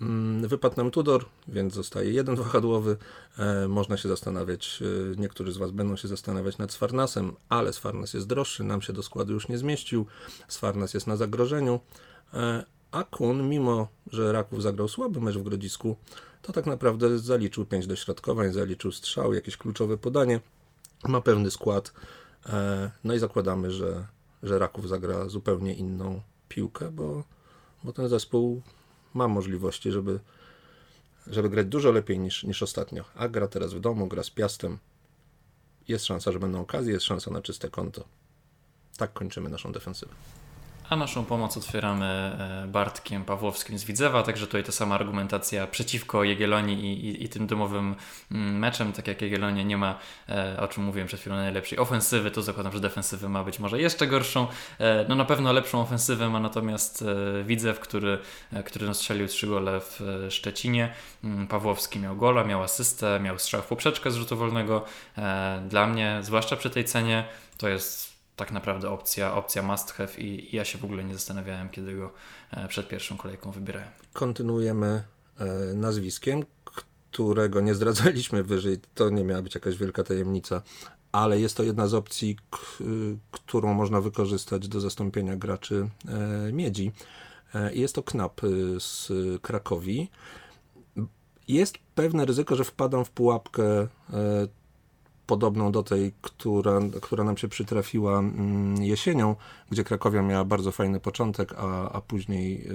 Mm, 0.00 0.48
wypadł 0.48 0.76
nam 0.76 0.90
Tudor, 0.90 1.24
więc 1.48 1.74
zostaje 1.74 2.10
jeden 2.10 2.36
wahadłowy. 2.36 2.96
E, 3.38 3.68
można 3.68 3.96
się 3.96 4.08
zastanawiać, 4.08 4.82
e, 4.82 5.20
niektórzy 5.20 5.52
z 5.52 5.56
Was 5.56 5.70
będą 5.70 5.96
się 5.96 6.08
zastanawiać 6.08 6.58
nad 6.58 6.72
Sfarnasem, 6.72 7.32
ale 7.48 7.72
Sfarnas 7.72 8.14
jest 8.14 8.26
droższy, 8.26 8.64
nam 8.64 8.82
się 8.82 8.92
do 8.92 9.02
składu 9.02 9.32
już 9.32 9.48
nie 9.48 9.58
zmieścił. 9.58 10.06
Sfarnas 10.48 10.94
jest 10.94 11.06
na 11.06 11.16
zagrożeniu. 11.16 11.80
E, 12.34 12.64
a 12.90 13.04
Kun, 13.04 13.48
mimo 13.48 13.88
że 14.06 14.32
Raków 14.32 14.62
zagrał 14.62 14.88
słaby 14.88 15.20
mecz 15.20 15.36
w 15.36 15.42
Grodzisku, 15.42 15.96
to 16.42 16.52
tak 16.52 16.66
naprawdę 16.66 17.18
zaliczył 17.18 17.66
pięć 17.66 17.86
dośrodkowań, 17.86 18.52
zaliczył 18.52 18.92
strzał, 18.92 19.34
jakieś 19.34 19.56
kluczowe 19.56 19.98
podanie. 19.98 20.40
Ma 21.08 21.20
pewny 21.20 21.50
skład. 21.50 21.92
No 23.04 23.14
i 23.14 23.18
zakładamy, 23.18 23.70
że, 23.70 24.06
że 24.42 24.58
Raków 24.58 24.88
zagra 24.88 25.28
zupełnie 25.28 25.74
inną 25.74 26.20
piłkę, 26.48 26.90
bo, 26.90 27.24
bo 27.84 27.92
ten 27.92 28.08
zespół 28.08 28.62
ma 29.14 29.28
możliwości, 29.28 29.90
żeby, 29.90 30.20
żeby 31.26 31.48
grać 31.48 31.66
dużo 31.66 31.92
lepiej 31.92 32.18
niż, 32.18 32.44
niż 32.44 32.62
ostatnio. 32.62 33.04
A 33.14 33.28
gra 33.28 33.48
teraz 33.48 33.74
w 33.74 33.80
domu, 33.80 34.06
gra 34.06 34.22
z 34.22 34.30
Piastem. 34.30 34.78
Jest 35.88 36.04
szansa, 36.04 36.32
że 36.32 36.38
będą 36.38 36.60
okazje, 36.60 36.92
jest 36.92 37.06
szansa 37.06 37.30
na 37.30 37.42
czyste 37.42 37.70
konto. 37.70 38.04
Tak 38.96 39.12
kończymy 39.12 39.50
naszą 39.50 39.72
defensywę. 39.72 40.14
A 40.92 40.96
naszą 40.96 41.24
pomoc 41.24 41.56
otwieramy 41.56 42.04
e, 42.04 42.66
Bartkiem 42.66 43.24
Pawłowskim 43.24 43.78
z 43.78 43.84
Widzewa, 43.84 44.22
także 44.22 44.46
tutaj 44.46 44.64
ta 44.64 44.72
sama 44.72 44.94
argumentacja 44.94 45.66
przeciwko 45.66 46.24
Jagiellonii 46.24 46.84
i, 46.84 47.08
i, 47.08 47.24
i, 47.24 47.28
tym 47.28 47.46
domowym 47.46 47.96
mm, 48.32 48.58
meczem, 48.58 48.92
tak 48.92 49.08
jak 49.08 49.22
Jagiellonia 49.22 49.62
nie 49.62 49.76
ma, 49.76 49.98
e, 50.28 50.60
o 50.60 50.68
czym 50.68 50.84
mówiłem 50.84 51.08
przed 51.08 51.20
chwilą, 51.20 51.36
najlepszej 51.36 51.78
ofensywy, 51.78 52.30
to 52.30 52.42
zakładam, 52.42 52.72
że 52.72 52.80
defensywy 52.80 53.28
ma 53.28 53.44
być 53.44 53.58
może 53.58 53.80
jeszcze 53.80 54.06
gorszą. 54.06 54.46
E, 54.78 55.04
no 55.08 55.14
na 55.14 55.24
pewno 55.24 55.52
lepszą 55.52 55.80
ofensywę 55.80 56.28
ma 56.28 56.40
natomiast 56.40 57.04
Widzew, 57.44 57.80
który, 57.80 58.18
który 58.64 58.94
strzelił 58.94 59.28
trzy 59.28 59.46
gole 59.46 59.80
w 59.80 60.26
Szczecinie. 60.30 60.92
Mm, 61.24 61.46
Pawłowski 61.46 61.98
miał 61.98 62.16
gola, 62.16 62.44
miał 62.44 62.62
asystę, 62.62 63.20
miał 63.20 63.38
strzał 63.38 63.62
w 63.62 63.66
poprzeczkę 63.66 64.10
z 64.10 64.14
rzutu 64.14 64.36
wolnego. 64.36 64.84
Dla 65.68 65.86
mnie, 65.86 66.18
zwłaszcza 66.22 66.56
przy 66.56 66.70
tej 66.70 66.84
cenie, 66.84 67.24
to 67.58 67.68
jest 67.68 68.11
tak 68.36 68.52
naprawdę 68.52 68.90
opcja, 68.90 69.34
opcja 69.34 69.62
must 69.62 69.90
have 69.90 70.18
i, 70.18 70.56
ja 70.56 70.64
się 70.64 70.78
w 70.78 70.84
ogóle 70.84 71.04
nie 71.04 71.14
zastanawiałem, 71.14 71.68
kiedy 71.68 71.94
go 71.94 72.12
e, 72.50 72.68
przed 72.68 72.88
pierwszą 72.88 73.16
kolejką 73.16 73.50
wybierałem. 73.50 73.88
Kontynuujemy 74.12 75.04
e, 75.38 75.44
nazwiskiem, 75.74 76.42
którego 76.64 77.60
nie 77.60 77.74
zdradzaliśmy 77.74 78.42
wyżej. 78.42 78.78
To 78.94 79.10
nie 79.10 79.24
miała 79.24 79.42
być 79.42 79.54
jakaś 79.54 79.76
wielka 79.76 80.04
tajemnica, 80.04 80.62
ale 81.12 81.40
jest 81.40 81.56
to 81.56 81.62
jedna 81.62 81.86
z 81.88 81.94
opcji, 81.94 82.36
którą 83.30 83.74
można 83.74 84.00
wykorzystać 84.00 84.68
do 84.68 84.80
zastąpienia 84.80 85.36
graczy 85.36 85.88
e, 86.08 86.52
miedzi. 86.52 86.92
Jest 87.72 87.94
to 87.94 88.02
Knap 88.02 88.40
z 88.78 89.12
Krakowi. 89.42 90.10
Jest 91.48 91.78
pewne 91.94 92.24
ryzyko, 92.24 92.56
że 92.56 92.64
wpadam 92.64 93.04
w 93.04 93.10
pułapkę 93.10 93.88
podobną 95.26 95.72
do 95.72 95.82
tej, 95.82 96.12
która, 96.22 96.80
która 97.02 97.24
nam 97.24 97.36
się 97.36 97.48
przytrafiła 97.48 98.18
mm, 98.18 98.82
jesienią, 98.82 99.36
gdzie 99.70 99.84
Krakowia 99.84 100.22
miała 100.22 100.44
bardzo 100.44 100.72
fajny 100.72 101.00
początek, 101.00 101.54
a, 101.56 101.92
a 101.92 102.00
później 102.00 102.66
y, 102.66 102.72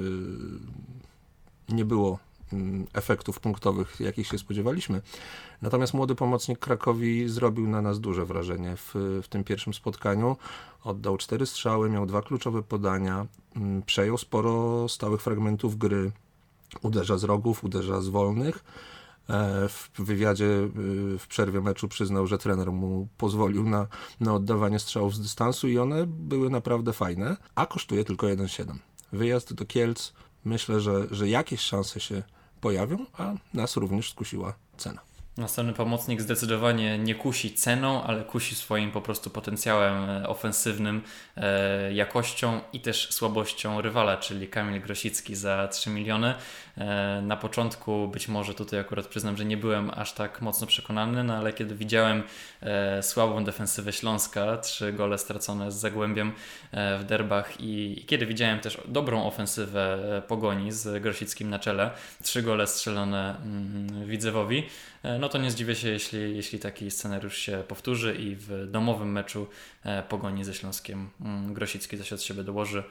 nie 1.70 1.86
było 1.86 2.20
mm, 2.54 2.88
efektów 2.94 3.40
punktowych, 3.40 4.00
jakich 4.00 4.28
się 4.28 4.38
spodziewaliśmy. 4.38 5.02
Natomiast 5.62 5.94
młody 5.94 6.16
pomocnik 6.16 6.60
Krakowi 6.60 7.30
zrobił 7.30 7.68
na 7.68 7.82
nas 7.82 8.00
duże 8.00 8.26
wrażenie 8.26 8.76
w, 8.76 8.94
w 9.24 9.28
tym 9.28 9.44
pierwszym 9.44 9.74
spotkaniu. 9.74 10.38
Oddał 10.84 11.18
cztery 11.18 11.46
strzały, 11.46 11.90
miał 11.90 12.06
dwa 12.06 12.22
kluczowe 12.22 12.64
podania, 12.64 13.26
mm, 13.56 13.82
przejął 13.82 14.18
sporo 14.18 14.90
stałych 14.90 15.22
fragmentów 15.22 15.78
gry, 15.78 16.12
uderza 16.82 17.18
z 17.18 17.24
rogów, 17.24 17.64
uderza 17.64 18.02
z 18.02 18.08
wolnych. 18.08 18.64
E, 19.30 19.68
w 19.70 19.90
wywiadzie 20.00 20.46
y, 20.46 20.70
w 21.20 21.28
przerwie 21.28 21.62
meczu 21.62 21.88
przyznał, 21.88 22.28
że 22.28 22.38
trener 22.38 22.72
mu 22.72 23.08
pozwolił 23.18 23.70
na, 23.70 23.88
na 24.20 24.34
oddawanie 24.34 24.80
strzałów 24.80 25.16
z 25.16 25.22
dystansu 25.22 25.68
i 25.68 25.78
one 25.78 26.06
były 26.08 26.50
naprawdę 26.50 26.94
fajne, 26.94 27.38
a 27.56 27.66
kosztuje 27.66 28.04
tylko 28.04 28.28
1,7. 28.28 28.76
Wyjazd 29.12 29.54
do 29.54 29.66
Kielc, 29.66 30.14
myślę, 30.46 30.82
że, 30.82 31.08
że 31.12 31.30
jakieś 31.30 31.62
szanse 31.62 32.00
się 32.00 32.24
pojawią, 32.62 33.06
a 33.18 33.34
nas 33.54 33.78
również 33.78 34.12
skusiła 34.12 34.54
cena. 34.78 35.07
Następny 35.38 35.74
pomocnik 35.74 36.22
zdecydowanie 36.22 36.98
nie 36.98 37.16
kusi 37.16 37.54
ceną, 37.54 38.04
ale 38.04 38.24
kusi 38.24 38.56
swoim 38.56 38.92
po 38.92 39.02
prostu 39.02 39.30
potencjałem 39.30 40.10
e, 40.10 40.28
ofensywnym, 40.28 41.02
e, 41.38 41.94
jakością 41.94 42.62
i 42.74 42.80
też 42.80 43.14
słabością 43.14 43.82
rywala, 43.82 44.18
czyli 44.18 44.48
Kamil 44.48 44.82
Grosicki 44.82 45.36
za 45.36 45.68
3 45.68 45.90
miliony. 45.90 46.34
E, 46.78 47.22
na 47.22 47.38
początku 47.38 48.08
być 48.08 48.28
może 48.28 48.54
tutaj 48.54 48.80
akurat 48.80 49.08
przyznam, 49.08 49.38
że 49.38 49.46
nie 49.46 49.58
byłem 49.58 49.92
aż 49.96 50.14
tak 50.14 50.42
mocno 50.42 50.68
przekonany, 50.68 51.24
no 51.24 51.36
ale 51.36 51.54
kiedy 51.54 51.76
widziałem 51.76 52.24
słabą 53.02 53.44
defensywę 53.44 53.94
Śląska, 53.94 54.58
trzy 54.58 54.94
gole 54.94 55.18
stracone 55.18 55.72
z 55.72 55.76
Zagłębiem 55.76 56.34
w 56.74 57.04
derbach 57.06 57.54
i 57.60 58.04
kiedy 58.08 58.26
widziałem 58.26 58.60
też 58.60 58.82
dobrą 58.88 59.26
ofensywę 59.26 59.98
Pogoni 60.28 60.72
z 60.72 61.04
Grosickim 61.04 61.50
na 61.50 61.60
czele, 61.60 61.92
trzy 62.24 62.42
gole 62.42 62.68
strzelone 62.68 63.36
mm, 63.44 64.06
Widzewowi, 64.08 64.64
no 65.20 65.28
no 65.28 65.32
to 65.32 65.38
nie 65.38 65.52
zdziwię 65.52 65.76
się, 65.76 65.90
jeśli, 65.90 66.36
jeśli 66.36 66.60
taki 66.60 66.92
scenariusz 66.92 67.38
się 67.38 67.64
powtórzy 67.68 68.16
i 68.16 68.36
w 68.36 68.68
domowym 68.72 69.12
meczu 69.12 69.48
e, 69.84 70.04
pogoni 70.04 70.44
ze 70.44 70.54
Śląskiem 70.54 71.10
mm, 71.22 71.54
Grosicki 71.54 71.98
coś 71.98 72.14
od 72.14 72.22
siebie 72.22 72.44
dołoży. 72.44 72.84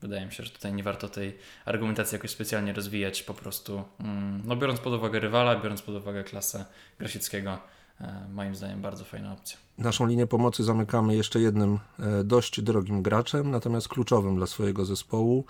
Wydaje 0.00 0.26
mi 0.26 0.32
się, 0.32 0.44
że 0.44 0.50
tutaj 0.50 0.72
nie 0.72 0.82
warto 0.82 1.08
tej 1.08 1.36
argumentacji 1.64 2.14
jakoś 2.14 2.30
specjalnie 2.30 2.72
rozwijać. 2.72 3.22
Po 3.22 3.34
prostu, 3.34 3.82
mm, 4.00 4.42
no 4.44 4.56
biorąc 4.56 4.80
pod 4.80 4.92
uwagę 4.92 5.20
rywala, 5.20 5.60
biorąc 5.60 5.82
pod 5.82 5.94
uwagę 5.94 6.24
klasę 6.24 6.64
Grosickiego, 6.98 7.58
e, 8.00 8.26
moim 8.32 8.54
zdaniem 8.54 8.82
bardzo 8.82 9.04
fajna 9.04 9.32
opcja. 9.32 9.58
Naszą 9.78 10.06
linię 10.06 10.26
pomocy 10.26 10.64
zamykamy 10.64 11.16
jeszcze 11.16 11.40
jednym 11.40 11.78
e, 11.98 12.24
dość 12.24 12.60
drogim 12.60 13.02
graczem, 13.02 13.50
natomiast 13.50 13.88
kluczowym 13.88 14.36
dla 14.36 14.46
swojego 14.46 14.84
zespołu 14.84 15.44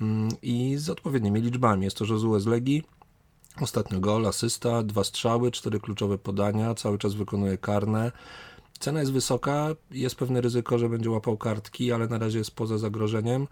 mm, 0.00 0.28
i 0.42 0.76
z 0.76 0.90
odpowiednimi 0.90 1.40
liczbami. 1.40 1.84
Jest 1.84 1.96
to 1.96 2.04
Josue 2.04 2.40
z 2.40 2.46
Legii, 2.46 2.82
Ostatnio 3.60 4.00
gol, 4.00 4.26
asysta, 4.26 4.82
dwa 4.82 5.04
strzały, 5.04 5.50
cztery 5.50 5.80
kluczowe 5.80 6.18
podania, 6.18 6.74
cały 6.74 6.98
czas 6.98 7.14
wykonuje 7.14 7.58
karne. 7.58 8.12
Cena 8.78 9.00
jest 9.00 9.12
wysoka, 9.12 9.68
jest 9.90 10.16
pewne 10.16 10.40
ryzyko, 10.40 10.78
że 10.78 10.88
będzie 10.88 11.10
łapał 11.10 11.36
kartki, 11.36 11.92
ale 11.92 12.08
na 12.08 12.18
razie 12.18 12.38
jest 12.38 12.50
poza 12.50 12.78
zagrożeniem, 12.78 13.48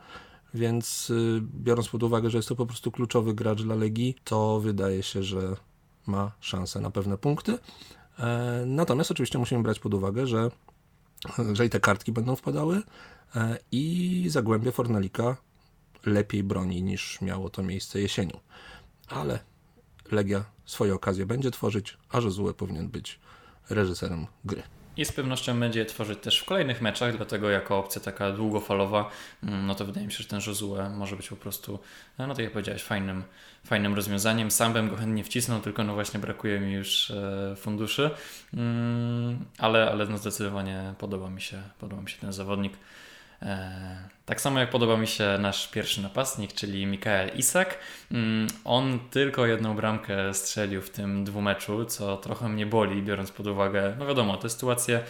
więc 0.55 1.11
y, 1.11 1.41
biorąc 1.43 1.89
pod 1.89 2.03
uwagę, 2.03 2.31
że 2.31 2.39
jest 2.39 2.49
to 2.49 2.57
po 2.57 2.67
prostu 2.67 2.91
kluczowy 2.91 3.35
gracz 3.35 3.63
dla 3.63 3.75
Legii, 3.75 4.17
to 4.25 4.61
wydaje 4.61 5.03
się, 5.03 5.23
że 5.23 5.57
ma 6.07 6.33
szansę 6.41 6.81
na 6.81 6.91
pewne 6.91 7.19
punkty. 7.19 7.59
E, 8.19 8.63
natomiast 8.67 9.11
oczywiście 9.11 9.39
musimy 9.39 9.63
brać 9.63 9.79
pod 9.79 9.95
uwagę, 9.95 10.27
że, 10.27 10.51
że 11.53 11.67
i 11.67 11.71
te 11.71 11.81
kartki 11.81 12.13
będą 12.13 12.37
wpadały 12.37 12.83
e, 13.37 13.59
i 13.73 14.27
Zagłębie 14.29 14.73
Fornalika 14.73 15.37
lepiej 16.07 16.45
broni 16.45 16.83
niż 16.83 17.21
miało 17.21 17.51
to 17.51 17.63
miejsce 17.63 18.01
jesienią. 18.01 18.41
Ale 19.09 19.39
Legia 20.13 20.45
swoje 20.65 20.95
okazje 20.95 21.27
będzie 21.27 21.51
tworzyć, 21.51 21.97
a 22.11 22.19
Josue 22.19 22.55
powinien 22.55 22.89
być 22.89 23.21
reżyserem 23.71 24.27
gry. 24.45 24.63
I 24.97 25.05
z 25.05 25.13
pewnością 25.13 25.61
będzie 25.61 25.81
je 25.81 25.87
tworzyć 25.87 26.19
też 26.19 26.41
w 26.41 26.45
kolejnych 26.45 26.83
meczach, 26.83 27.17
dlatego 27.17 27.51
jako 27.51 27.79
opcja 27.79 28.01
taka 28.01 28.33
długofalowa, 28.33 29.11
mm, 29.43 29.67
no 29.67 29.75
to 29.75 29.85
wydaje 29.85 30.07
mi 30.07 30.13
się, 30.13 30.23
że 30.23 30.29
ten 30.29 30.41
Josue 30.47 30.91
może 30.97 31.17
być 31.17 31.29
po 31.29 31.37
prostu, 31.37 31.79
no 32.19 32.29
tak 32.29 32.39
jak 32.39 32.53
powiedziałeś, 32.53 32.83
fajnym, 32.83 33.25
fajnym 33.65 33.95
rozwiązaniem. 33.95 34.51
Sam 34.51 34.73
bym 34.73 34.89
go 34.91 34.97
chętnie 34.97 35.25
wcisnął, 35.25 35.61
tylko 35.61 35.85
no 35.85 35.95
właśnie 35.95 36.21
brakuje 36.21 36.61
mi 36.61 36.73
już 36.73 37.11
e, 37.11 37.57
funduszy, 37.57 38.11
mm, 38.55 39.45
ale, 39.59 39.91
ale 39.91 40.07
no 40.07 40.19
zdecydowanie 40.19 40.95
podoba 40.99 41.31
mi 41.31 41.41
się, 41.41 41.63
podoba 41.79 42.03
mi 42.03 42.11
się 42.11 42.19
ten 42.19 42.33
zawodnik. 42.33 42.73
Tak 44.31 44.41
samo 44.41 44.61
jak 44.61 44.71
podoba 44.71 44.97
mi 44.97 45.07
się 45.07 45.39
nasz 45.39 45.69
pierwszy 45.69 46.03
napastnik, 46.03 46.53
czyli 46.53 46.87
Mikael 46.87 47.31
Isak. 47.37 47.79
Mm, 48.13 48.47
on 48.65 48.99
tylko 49.11 49.47
jedną 49.47 49.77
bramkę 49.77 50.35
strzelił 50.35 50.83
w 50.83 50.91
tym 50.91 51.25
dwumeczu, 51.25 51.85
co 51.85 52.17
trochę 52.17 52.49
mnie 52.49 52.67
boli, 52.67 53.03
biorąc 53.03 53.31
pod 53.31 53.47
uwagę, 53.47 53.97
no 53.99 54.07
wiadomo, 54.07 54.37
tę 54.37 54.51
sytuację 54.51 54.97
e, 54.97 55.03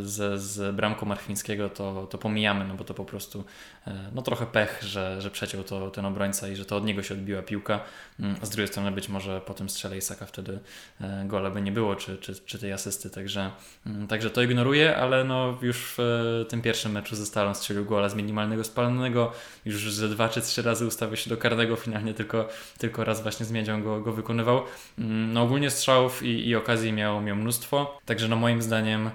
z, 0.00 0.40
z 0.40 0.76
bramką 0.76 1.06
Marchwińskiego 1.06 1.68
to, 1.68 2.06
to 2.10 2.18
pomijamy, 2.18 2.64
no 2.64 2.74
bo 2.74 2.84
to 2.84 2.94
po 2.94 3.04
prostu 3.04 3.44
e, 3.86 3.94
no 4.14 4.22
trochę 4.22 4.46
pech, 4.46 4.82
że, 4.82 5.22
że 5.22 5.30
przeciął 5.30 5.64
to 5.64 5.90
ten 5.90 6.04
obrońca 6.04 6.48
i 6.48 6.56
że 6.56 6.64
to 6.64 6.76
od 6.76 6.84
niego 6.84 7.02
się 7.02 7.14
odbiła 7.14 7.42
piłka. 7.42 7.80
Mm, 8.20 8.36
z 8.42 8.50
drugiej 8.50 8.68
strony 8.68 8.92
być 8.92 9.08
może 9.08 9.40
po 9.40 9.54
tym 9.54 9.68
strzele 9.68 9.96
Isaka 9.96 10.26
wtedy 10.26 10.58
e, 11.00 11.24
gola 11.26 11.50
by 11.50 11.62
nie 11.62 11.72
było, 11.72 11.96
czy, 11.96 12.18
czy, 12.18 12.34
czy 12.34 12.58
tej 12.58 12.72
asysty, 12.72 13.10
także, 13.10 13.50
mm, 13.86 14.06
także 14.06 14.30
to 14.30 14.42
ignoruję, 14.42 14.96
ale 14.96 15.24
no 15.24 15.58
już 15.62 15.94
w 15.96 16.44
tym 16.48 16.62
pierwszym 16.62 16.92
meczu 16.92 17.16
ze 17.16 17.26
Stalą 17.26 17.54
strzelił 17.54 17.84
gola 17.84 18.08
z 18.08 18.15
minimalnego 18.16 18.64
spalonego, 18.64 19.32
już 19.64 19.92
ze 19.92 20.08
dwa 20.08 20.28
czy 20.28 20.40
trzy 20.40 20.62
razy 20.62 20.86
ustawił 20.86 21.16
się 21.16 21.30
do 21.30 21.36
karnego, 21.36 21.76
finalnie 21.76 22.14
tylko, 22.14 22.48
tylko 22.78 23.04
raz 23.04 23.22
właśnie 23.22 23.46
z 23.46 23.52
miedzią 23.52 23.82
go, 23.82 24.00
go 24.00 24.12
wykonywał. 24.12 24.62
Mm, 24.98 25.32
no 25.32 25.42
ogólnie 25.42 25.70
strzałów 25.70 26.22
i, 26.22 26.48
i 26.48 26.56
okazji 26.56 26.92
miał, 26.92 27.20
miał 27.20 27.36
mnóstwo, 27.36 27.98
także 28.04 28.28
no 28.28 28.36
moim 28.36 28.62
zdaniem 28.62 29.10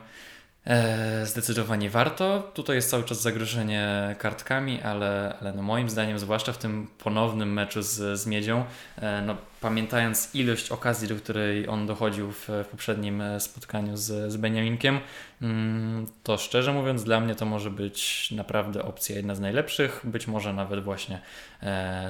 zdecydowanie 1.23 1.89
warto. 1.89 2.51
Tutaj 2.53 2.75
jest 2.75 2.89
cały 2.89 3.03
czas 3.03 3.21
zagrożenie 3.21 4.15
kartkami, 4.19 4.81
ale, 4.81 5.37
ale 5.41 5.53
no 5.53 5.61
moim 5.61 5.89
zdaniem, 5.89 6.19
zwłaszcza 6.19 6.53
w 6.53 6.57
tym 6.57 6.87
ponownym 7.03 7.53
meczu 7.53 7.81
z, 7.81 8.19
z 8.19 8.27
Miedzią, 8.27 8.65
e, 8.97 9.21
no 9.21 9.37
pamiętając 9.61 10.35
ilość 10.35 10.71
okazji, 10.71 11.07
do 11.07 11.15
której 11.15 11.67
on 11.67 11.87
dochodził 11.87 12.31
w, 12.31 12.47
w 12.47 12.65
poprzednim 12.71 13.21
e, 13.21 13.39
spotkaniu 13.39 13.97
z, 13.97 14.31
z 14.31 14.37
Beniaminkiem, 14.37 14.99
mm, 15.41 16.07
to 16.23 16.37
szczerze 16.37 16.73
mówiąc, 16.73 17.03
dla 17.03 17.19
mnie 17.19 17.35
to 17.35 17.45
może 17.45 17.71
być 17.71 18.31
naprawdę 18.31 18.83
opcja 18.83 19.15
jedna 19.15 19.35
z 19.35 19.39
najlepszych. 19.39 20.01
Być 20.03 20.27
może 20.27 20.53
nawet 20.53 20.83
właśnie 20.83 21.21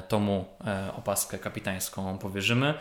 tomu 0.08 0.46
opaskę 0.98 1.40
kapitańską 1.40 2.18
powierzymy 2.18 2.74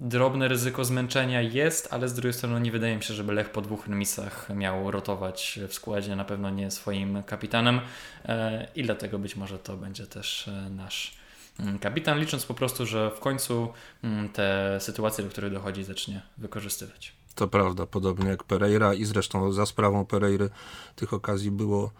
drobne 0.00 0.48
ryzyko 0.48 0.84
zmęczenia 0.84 1.42
jest, 1.42 1.88
ale 1.90 2.08
z 2.08 2.14
drugiej 2.14 2.32
strony 2.32 2.60
nie 2.60 2.72
wydaje 2.72 2.96
mi 2.96 3.02
się, 3.02 3.14
żeby 3.14 3.32
Lech 3.32 3.50
po 3.50 3.60
dwóch 3.60 3.86
remisach 3.86 4.48
miał 4.54 4.90
rotować 4.90 5.60
w 5.68 5.74
składzie, 5.74 6.16
na 6.16 6.24
pewno 6.24 6.50
nie 6.50 6.70
swoim 6.70 7.22
kapitanem 7.22 7.80
e, 8.24 8.68
i 8.74 8.82
dlatego 8.82 9.18
być 9.18 9.36
może 9.36 9.58
to 9.58 9.76
będzie 9.76 10.06
też 10.06 10.48
e, 10.48 10.70
nasz 10.70 11.16
mm, 11.60 11.78
kapitan, 11.78 12.18
licząc 12.18 12.46
po 12.46 12.54
prostu, 12.54 12.86
że 12.86 13.10
w 13.10 13.20
końcu 13.20 13.68
mm, 14.02 14.28
te 14.28 14.78
sytuacje, 14.80 15.24
do 15.24 15.30
których 15.30 15.52
dochodzi, 15.52 15.84
zacznie 15.84 16.22
wykorzystywać. 16.38 17.12
To 17.34 17.48
prawda, 17.48 17.86
podobnie 17.86 18.28
jak 18.28 18.44
Pereira 18.44 18.94
i 18.94 19.04
zresztą 19.04 19.52
za 19.52 19.66
sprawą 19.66 20.06
Pereiry 20.06 20.50
tych 20.96 21.12
okazji 21.12 21.50
było, 21.50 21.90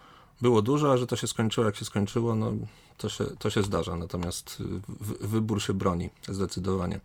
było 0.41 0.61
dużo, 0.61 0.91
a 0.91 0.97
że 0.97 1.07
to 1.07 1.15
się 1.15 1.27
skończyło 1.27 1.65
jak 1.65 1.75
się 1.75 1.85
skończyło, 1.85 2.35
no 2.35 2.53
to 2.97 3.09
się, 3.09 3.25
to 3.25 3.49
się 3.49 3.63
zdarza, 3.63 3.95
natomiast 3.95 4.63
wybór 5.21 5.61
się 5.61 5.73
broni 5.73 6.09
zdecydowanie. 6.29 6.99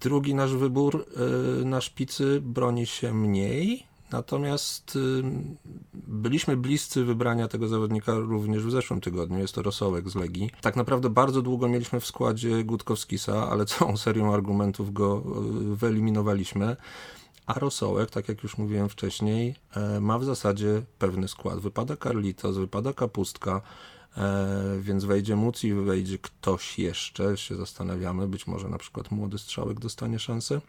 Drugi 0.00 0.34
nasz 0.34 0.54
wybór 0.54 1.06
y, 1.60 1.64
na 1.64 1.80
szpicy 1.80 2.40
broni 2.40 2.86
się 2.86 3.14
mniej, 3.14 3.86
natomiast 4.12 4.96
y, 4.96 5.22
byliśmy 5.94 6.56
bliscy 6.56 7.04
wybrania 7.04 7.48
tego 7.48 7.68
zawodnika 7.68 8.14
również 8.14 8.62
w 8.62 8.70
zeszłym 8.70 9.00
tygodniu. 9.00 9.38
Jest 9.38 9.54
to 9.54 9.62
Rosołek 9.62 10.08
z 10.08 10.14
Legii. 10.14 10.50
Tak 10.60 10.76
naprawdę 10.76 11.10
bardzo 11.10 11.42
długo 11.42 11.68
mieliśmy 11.68 12.00
w 12.00 12.06
składzie 12.06 12.64
Gutkowskisa, 12.64 13.50
ale 13.50 13.66
całą 13.66 13.96
serią 13.96 14.34
argumentów 14.34 14.92
go 14.92 15.22
y, 15.72 15.76
wyeliminowaliśmy. 15.76 16.76
A 17.46 17.58
Rosołek, 17.58 18.10
tak 18.10 18.28
jak 18.28 18.42
już 18.42 18.58
mówiłem 18.58 18.88
wcześniej, 18.88 19.54
ma 20.00 20.18
w 20.18 20.24
zasadzie 20.24 20.82
pewny 20.98 21.28
skład. 21.28 21.58
Wypada 21.58 21.96
Carlitos, 21.96 22.56
wypada 22.56 22.92
Kapustka, 22.92 23.60
E, 24.16 24.78
więc 24.80 25.04
wejdzie 25.04 25.36
Muci, 25.36 25.74
wejdzie 25.74 26.18
ktoś 26.18 26.78
jeszcze, 26.78 27.36
się 27.36 27.56
zastanawiamy, 27.56 28.28
być 28.28 28.46
może 28.46 28.68
na 28.68 28.78
przykład 28.78 29.10
młody 29.10 29.38
strzałek 29.38 29.80
dostanie 29.80 30.18
szansę. 30.18 30.60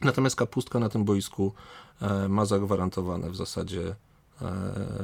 Natomiast 0.00 0.36
kapustka 0.36 0.78
na 0.78 0.88
tym 0.88 1.04
boisku 1.04 1.52
e, 2.00 2.28
ma 2.28 2.44
zagwarantowane 2.44 3.30
w 3.30 3.36
zasadzie 3.36 3.82
e, 3.88 3.94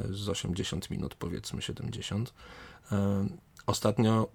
z 0.09 0.29
80 0.29 0.89
minut, 0.89 1.15
powiedzmy 1.15 1.61
70. 1.61 2.33
Ostatnio 3.65 4.27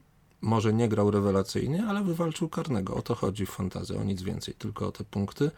może 0.45 0.73
nie 0.73 0.89
grał 0.89 1.11
rewelacyjnie, 1.11 1.85
ale 1.89 2.03
wywalczył 2.03 2.49
karnego. 2.49 2.95
O 2.95 3.03
to 3.03 3.15
chodzi 3.15 3.47
w 3.47 3.51
fantazji, 3.51 3.97
o 3.97 4.05
nic 4.05 4.23
więcej, 4.23 4.55
tylko 4.55 4.89
o 4.89 4.93
te 4.93 5.05
punkty. 5.05 5.51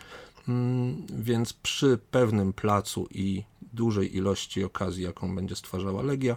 Mm, 0.49 1.07
więc 1.19 1.53
przy 1.53 1.99
pewnym 2.11 2.53
placu 2.53 3.09
i 3.11 3.45
dużej 3.73 4.17
ilości 4.17 4.65
okazji, 4.65 5.05
jaką 5.05 5.35
będzie 5.35 5.57
stwarzała 5.57 6.03
Legia, 6.03 6.37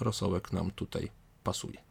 rosołek 0.00 0.52
nam 0.52 0.70
tutaj 0.70 1.10
pasuje. 1.44 1.89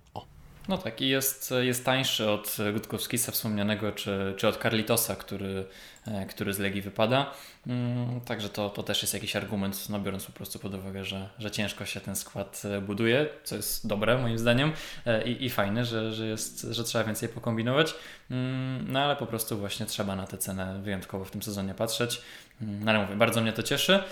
No 0.70 0.78
tak, 0.78 1.02
i 1.02 1.08
jest, 1.08 1.54
jest 1.60 1.86
tańszy 1.86 2.30
od 2.30 2.58
Gutkowskisa 2.74 3.32
wspomnianego, 3.32 3.92
czy, 3.92 4.34
czy 4.38 4.48
od 4.48 4.58
Carlitosa, 4.62 5.16
który, 5.16 5.66
e, 6.08 6.26
który 6.26 6.54
z 6.54 6.60
Legii 6.60 6.82
wypada. 6.82 7.34
Mm, 7.68 8.22
także 8.22 8.50
to, 8.50 8.70
to 8.70 8.84
też 8.84 9.02
jest 9.02 9.14
jakiś 9.14 9.36
argument, 9.36 9.90
no 9.90 10.00
biorąc 10.00 10.26
po 10.26 10.32
prostu 10.32 10.60
pod 10.60 10.74
uwagę, 10.74 11.06
że, 11.06 11.30
że 11.40 11.52
ciężko 11.52 11.86
się 11.86 12.00
ten 12.00 12.16
skład 12.16 12.62
e, 12.66 12.82
buduje, 12.82 13.30
co 13.44 13.56
jest 13.56 13.88
dobre 13.88 14.18
moim 14.18 14.38
zdaniem 14.38 14.72
e, 15.06 15.24
i, 15.28 15.46
i 15.46 15.50
fajne, 15.50 15.86
że, 15.86 16.14
że, 16.14 16.26
jest, 16.28 16.62
że 16.62 16.84
trzeba 16.84 17.04
więcej 17.04 17.30
pokombinować. 17.30 17.96
Mm, 18.32 18.92
no 18.92 19.00
ale 19.00 19.16
po 19.16 19.26
prostu 19.26 19.58
właśnie 19.58 19.86
trzeba 19.86 20.16
na 20.16 20.28
tę 20.28 20.38
cenę 20.38 20.80
wyjątkowo 20.84 21.26
w 21.26 21.32
tym 21.32 21.44
sezonie 21.44 21.74
patrzeć. 21.74 22.22
Mm, 22.62 22.84
no 22.84 22.92
ale 22.92 23.02
mówię, 23.02 23.16
bardzo 23.16 23.42
mnie 23.42 23.54
to 23.54 23.64
cieszy. 23.64 24.04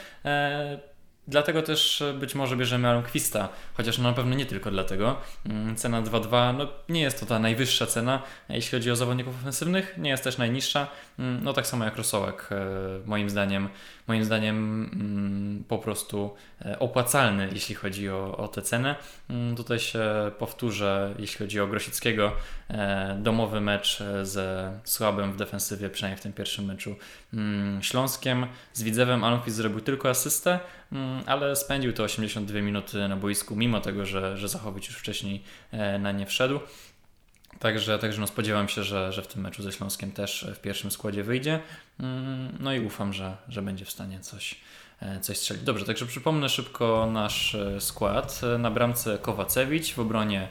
Dlatego 1.28 1.62
też 1.62 2.02
e, 2.02 2.14
być 2.14 2.36
może 2.36 2.58
bierzemy 2.58 2.88
Almquista, 2.88 3.50
chociaż 3.74 3.98
no 3.98 4.04
na 4.04 4.14
pewno 4.14 4.36
nie 4.36 4.46
tylko 4.46 4.72
dlatego. 4.72 5.16
Mm, 5.46 5.76
cena 5.76 6.02
2.2 6.02 6.58
no 6.58 6.68
nie 6.90 7.02
jest 7.02 7.20
to 7.20 7.26
ta 7.26 7.40
najwyższa 7.40 7.86
cena, 7.86 8.22
jeśli 8.50 8.72
chodzi 8.72 8.92
o 8.92 8.96
zawodników 8.96 9.36
ofensywnych, 9.42 9.96
nie 9.98 10.10
jest 10.10 10.24
też 10.24 10.38
najniższa. 10.38 10.88
Mm, 11.20 11.44
no 11.44 11.54
tak 11.54 11.68
samo 11.68 11.86
jak 11.86 11.96
Rosołek, 11.96 12.50
e, 12.52 12.56
moim 13.06 13.30
zdaniem, 13.30 13.70
moim 14.08 14.24
zdaniem 14.24 14.90
mm, 14.94 15.64
po 15.68 15.78
prostu 15.78 16.34
e, 16.66 16.80
opłacalny, 16.80 17.50
jeśli 17.54 17.76
chodzi 17.76 18.10
o, 18.10 18.38
o 18.38 18.48
tę 18.48 18.62
cenę. 18.62 18.96
Tutaj 19.56 19.80
się 19.80 20.02
powtórzę, 20.40 21.16
jeśli 21.20 21.38
chodzi 21.38 21.60
o 21.60 21.68
Grosickiego, 21.68 22.32
domowy 23.18 23.62
mecz 23.62 24.04
ze 24.24 24.80
słabym 24.84 25.32
w 25.32 25.38
defensywie, 25.38 25.90
przynajmniej 25.90 26.20
w 26.20 26.24
tym 26.24 26.34
pierwszym 26.34 26.66
meczu 26.66 26.96
Śląskiem. 27.82 28.48
Z 28.74 28.84
Widzewem 28.84 29.24
Almquist 29.24 29.58
zrobił 29.58 29.82
tylko 29.82 30.10
asystę, 30.10 30.60
Mm, 30.92 31.24
ale 31.26 31.56
spędził 31.56 31.94
te 31.94 32.04
82 32.04 32.62
minuty 32.62 33.08
na 33.08 33.16
boisku, 33.16 33.56
mimo 33.56 33.82
tego, 33.82 34.06
że, 34.06 34.38
że 34.38 34.48
Zachowicz 34.48 34.88
już 34.88 34.98
wcześniej 34.98 35.44
e, 35.72 36.00
na 36.00 36.12
nie 36.12 36.26
wszedł. 36.26 36.60
Także, 37.60 38.00
także 38.00 38.22
no 38.22 38.28
spodziewam 38.28 38.70
się, 38.70 38.84
że, 38.84 39.14
że 39.14 39.22
w 39.22 39.28
tym 39.28 39.42
meczu 39.42 39.64
ze 39.64 39.72
Śląskiem 39.72 40.12
też 40.12 40.48
w 40.56 40.60
pierwszym 40.60 40.92
składzie 40.92 41.24
wyjdzie. 41.24 41.60
Mm, 42.00 42.58
no 42.60 42.74
i 42.74 42.80
ufam, 42.80 43.14
że, 43.14 43.38
że 43.50 43.62
będzie 43.62 43.86
w 43.86 43.92
stanie 43.92 44.20
coś, 44.20 44.60
e, 45.02 45.20
coś 45.20 45.38
strzelić. 45.38 45.64
Dobrze, 45.64 45.86
także 45.86 46.06
przypomnę 46.06 46.50
szybko 46.50 47.10
nasz 47.12 47.56
e, 47.56 47.82
skład. 47.82 48.42
Na 48.60 48.72
bramce 48.72 49.18
Kowacewicz, 49.18 49.94
w 49.94 50.00
obronie 50.00 50.48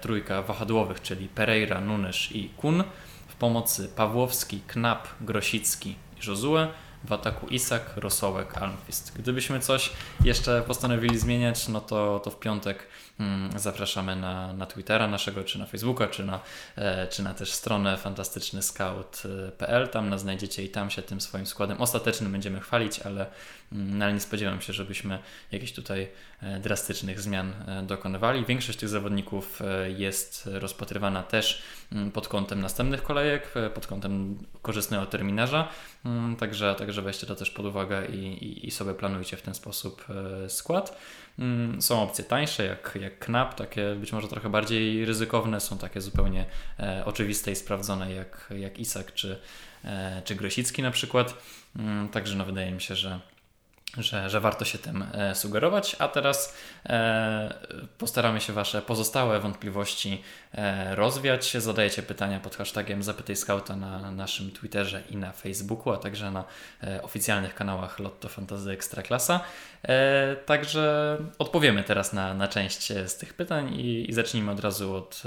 trójka 0.00 0.42
wahadłowych, 0.42 1.02
czyli 1.02 1.28
Pereira, 1.28 1.80
Nunes 1.80 2.32
i 2.32 2.48
Kun. 2.48 2.84
W 3.28 3.34
pomocy 3.34 3.88
Pawłowski, 3.96 4.60
Knap, 4.66 5.08
Grosicki 5.20 5.90
i 5.90 6.28
Josue 6.28 6.68
w 7.04 7.12
ataku 7.12 7.46
Isak, 7.46 7.92
Rosołek, 7.96 8.58
Almqvist. 8.58 9.12
Gdybyśmy 9.18 9.60
coś 9.60 9.92
jeszcze 10.24 10.62
postanowili 10.62 11.18
zmieniać, 11.18 11.68
no 11.68 11.80
to, 11.80 12.20
to 12.24 12.30
w 12.30 12.38
piątek 12.38 12.86
mm, 13.20 13.58
zapraszamy 13.58 14.16
na, 14.16 14.52
na 14.52 14.66
Twittera 14.66 15.06
naszego, 15.06 15.44
czy 15.44 15.58
na 15.58 15.66
Facebooka, 15.66 16.06
czy 16.06 16.24
na, 16.24 16.40
e, 16.76 17.06
czy 17.06 17.22
na 17.22 17.34
też 17.34 17.52
stronę 17.52 17.96
fantastyczny 17.96 18.62
scout.pl. 18.62 19.88
Tam 19.88 20.08
nas 20.08 20.20
znajdziecie 20.20 20.64
i 20.64 20.68
tam 20.68 20.90
się 20.90 21.02
tym 21.02 21.20
swoim 21.20 21.46
składem 21.46 21.80
ostatecznym 21.80 22.32
będziemy 22.32 22.60
chwalić, 22.60 23.00
ale, 23.00 23.26
mm, 23.72 24.02
ale 24.02 24.12
nie 24.12 24.20
spodziewam 24.20 24.60
się, 24.60 24.72
żebyśmy 24.72 25.18
jakichś 25.52 25.72
tutaj 25.72 26.08
e, 26.42 26.60
drastycznych 26.60 27.20
zmian 27.20 27.52
e, 27.66 27.82
dokonywali. 27.82 28.44
Większość 28.44 28.78
tych 28.78 28.88
zawodników 28.88 29.62
e, 29.62 29.90
jest 29.90 30.48
rozpatrywana 30.52 31.22
też 31.22 31.62
mm, 31.92 32.10
pod 32.10 32.28
kątem 32.28 32.60
następnych 32.60 33.02
kolejek, 33.02 33.56
e, 33.56 33.70
pod 33.70 33.86
kątem 33.86 34.38
korzystnego 34.62 35.06
terminarza. 35.06 35.68
Mm, 36.04 36.36
także, 36.36 36.74
także 36.90 37.02
weźcie 37.02 37.26
to 37.26 37.34
też 37.34 37.50
pod 37.50 37.66
uwagę 37.66 38.06
i, 38.06 38.44
i, 38.44 38.66
i 38.66 38.70
sobie 38.70 38.94
planujcie 38.94 39.36
w 39.36 39.42
ten 39.42 39.54
sposób 39.54 40.04
e, 40.44 40.48
skład. 40.48 40.98
Mm, 41.38 41.82
są 41.82 42.02
opcje 42.02 42.24
tańsze, 42.24 42.64
jak, 42.64 42.98
jak 43.00 43.18
Knap, 43.18 43.54
takie 43.54 43.94
być 43.94 44.12
może 44.12 44.28
trochę 44.28 44.50
bardziej 44.50 45.04
ryzykowne, 45.04 45.60
są 45.60 45.78
takie 45.78 46.00
zupełnie 46.00 46.44
e, 46.78 47.02
oczywiste 47.04 47.52
i 47.52 47.56
sprawdzone, 47.56 48.12
jak, 48.14 48.52
jak 48.58 48.78
Isak 48.78 49.14
czy, 49.14 49.38
e, 49.84 50.22
czy 50.24 50.34
Grosicki 50.34 50.82
na 50.82 50.90
przykład. 50.90 51.34
Mm, 51.76 52.08
także 52.08 52.36
no, 52.36 52.44
wydaje 52.44 52.72
mi 52.72 52.80
się, 52.80 52.94
że 52.94 53.20
że, 53.98 54.30
że 54.30 54.40
warto 54.40 54.64
się 54.64 54.78
tym 54.78 55.04
sugerować. 55.34 55.96
A 55.98 56.08
teraz 56.08 56.56
e, 56.86 57.54
postaramy 57.98 58.40
się 58.40 58.52
Wasze 58.52 58.82
pozostałe 58.82 59.40
wątpliwości 59.40 60.22
e, 60.54 60.94
rozwiać. 60.94 61.52
Zadajecie 61.52 62.02
pytania 62.02 62.40
pod 62.40 62.56
hashtagiem 62.56 63.02
Zapytaj 63.02 63.36
Scouta 63.36 63.76
na 63.76 64.10
naszym 64.10 64.50
Twitterze 64.50 65.02
i 65.10 65.16
na 65.16 65.32
Facebooku, 65.32 65.92
a 65.92 65.96
także 65.96 66.30
na 66.30 66.44
e, 66.82 67.02
oficjalnych 67.02 67.54
kanałach 67.54 67.98
Lotto 67.98 68.28
Fantasy 68.28 68.70
Ekstraklasa. 68.70 69.40
E, 69.82 70.36
także 70.36 71.16
odpowiemy 71.38 71.84
teraz 71.84 72.12
na, 72.12 72.34
na 72.34 72.48
część 72.48 72.92
z 73.06 73.16
tych 73.16 73.34
pytań 73.34 73.74
i, 73.74 74.10
i 74.10 74.12
zacznijmy 74.12 74.52
od 74.52 74.60
razu 74.60 74.94
od 74.94 75.22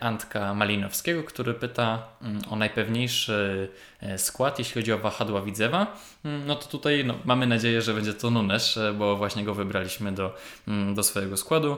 Antka 0.00 0.54
Malinowskiego, 0.54 1.24
który 1.24 1.54
pyta 1.54 2.08
mm, 2.22 2.42
o 2.50 2.56
najpewniejszy 2.56 3.68
skład, 4.16 4.58
jeśli 4.58 4.74
chodzi 4.74 4.92
o 4.92 4.98
wahadła 4.98 5.42
Widzewa. 5.42 5.96
Mm, 6.24 6.46
no 6.46 6.56
to 6.56 6.66
tutaj 6.66 7.04
no, 7.04 7.14
mamy 7.24 7.46
nadzieję, 7.46 7.82
że 7.82 7.94
będzie 7.94 8.14
to 8.14 8.30
Nunes, 8.30 8.78
bo 8.98 9.16
właśnie 9.16 9.44
go 9.44 9.54
wybraliśmy 9.54 10.12
do, 10.12 10.34
mm, 10.68 10.94
do 10.94 11.02
swojego 11.02 11.36
składu. 11.36 11.76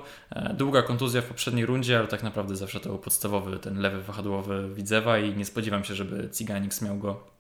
Długa 0.55 0.83
kontuzja 0.83 1.23
w 1.23 1.25
poprzedniej 1.25 1.67
rundzie, 1.67 1.99
ale 1.99 2.09
tak 2.09 2.23
naprawdę 2.23 2.52
zawsze 2.57 2.81
to 2.81 2.89
był 2.89 2.99
podstawowy, 2.99 3.59
ten 3.59 3.81
lewy 3.81 4.03
wahadłowy 4.03 4.75
Widzewa 4.75 5.19
i 5.19 5.37
nie 5.37 5.45
spodziewam 5.45 5.85
się, 5.85 5.95
żeby 5.95 6.29
Ciganix 6.33 6.83
miał 6.83 6.99
go 6.99 7.33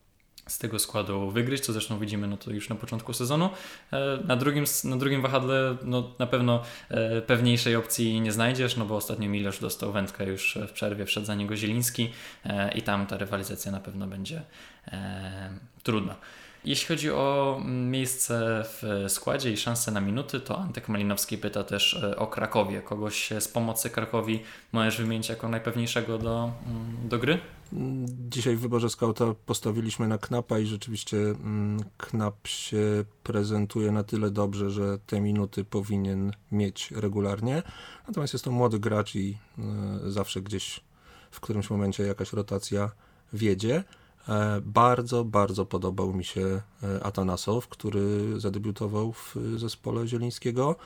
z 0.49 0.59
tego 0.59 0.79
składu 0.79 1.31
wygryźć, 1.31 1.65
co 1.65 1.73
zresztą 1.73 1.99
widzimy 1.99 2.27
no 2.27 2.37
to 2.37 2.51
już 2.51 2.69
na 2.69 2.77
początku 2.77 3.13
sezonu. 3.13 3.51
E, 3.93 4.19
na 4.25 4.37
drugim, 4.37 4.65
na 4.85 4.97
drugim 4.97 5.23
wahadle 5.23 5.77
no, 5.85 6.15
na 6.19 6.27
pewno 6.27 6.63
e, 6.89 7.23
pewniejszej 7.23 7.77
opcji 7.77 8.21
nie 8.21 8.33
znajdziesz, 8.33 8.77
no 8.77 8.85
bo 8.85 8.97
ostatnio 8.97 9.29
Milosz 9.29 9.61
dostał 9.61 9.93
wędkę 9.93 10.25
już 10.25 10.59
w 10.69 10.73
przerwie, 10.73 11.07
wszedł 11.07 11.27
za 11.27 11.35
niego 11.35 11.57
Zieliński 11.57 12.11
e, 12.45 12.73
i 12.73 12.83
tam 12.83 13.07
ta 13.07 13.17
rywalizacja 13.17 13.73
na 13.73 13.81
pewno 13.81 14.07
będzie 14.07 14.43
trudna. 15.83 16.17
Jeśli 16.65 16.89
chodzi 16.89 17.11
o 17.11 17.61
miejsce 17.65 18.65
w 18.65 19.05
składzie 19.09 19.53
i 19.53 19.57
szanse 19.57 19.91
na 19.91 20.01
minuty, 20.01 20.41
to 20.41 20.59
Antek 20.59 20.89
Malinowski 20.89 21.39
pyta 21.39 21.65
też 21.65 22.05
o 22.17 22.27
Krakowie. 22.27 22.81
Kogoś 22.81 23.31
z 23.41 23.49
pomocy 23.49 23.91
Krakowi 23.91 24.43
możesz 24.73 24.99
wymienić 24.99 25.29
jako 25.29 25.49
najpewniejszego 25.49 26.19
do, 26.19 26.53
do 27.05 27.19
gry? 27.19 27.39
Dzisiaj 28.31 28.57
w 28.57 28.61
wyborze 28.61 28.91
skauta 28.91 29.25
postawiliśmy 29.47 30.09
na 30.09 30.19
Knapa 30.19 30.59
i 30.59 30.67
rzeczywiście 30.67 31.17
mm, 31.17 31.85
Knap 31.97 32.49
się 32.49 33.05
prezentuje 33.23 33.93
na 33.93 34.05
tyle 34.05 34.31
dobrze, 34.31 34.71
że 34.71 34.99
te 35.07 35.21
minuty 35.21 35.65
powinien 35.65 36.33
mieć 36.53 36.91
regularnie. 36.91 37.63
Natomiast 38.09 38.33
jest 38.33 38.45
to 38.45 38.51
młody 38.51 38.79
gracz 38.79 39.15
i 39.15 39.39
e, 39.59 40.11
zawsze 40.11 40.43
gdzieś 40.43 40.81
w 41.31 41.41
którymś 41.41 41.71
momencie 41.71 42.03
jakaś 42.03 42.33
rotacja 42.33 42.91
wiedzie. 43.33 43.85
E, 44.29 44.61
bardzo, 44.61 45.25
bardzo 45.25 45.67
podobał 45.67 46.15
mi 46.15 46.25
się 46.25 46.61
e, 46.83 47.05
Atanasow, 47.05 47.69
który 47.69 48.41
zadebiutował 48.41 49.13
w 49.13 49.37
zespole 49.57 50.09
Zielińskiego. 50.09 50.77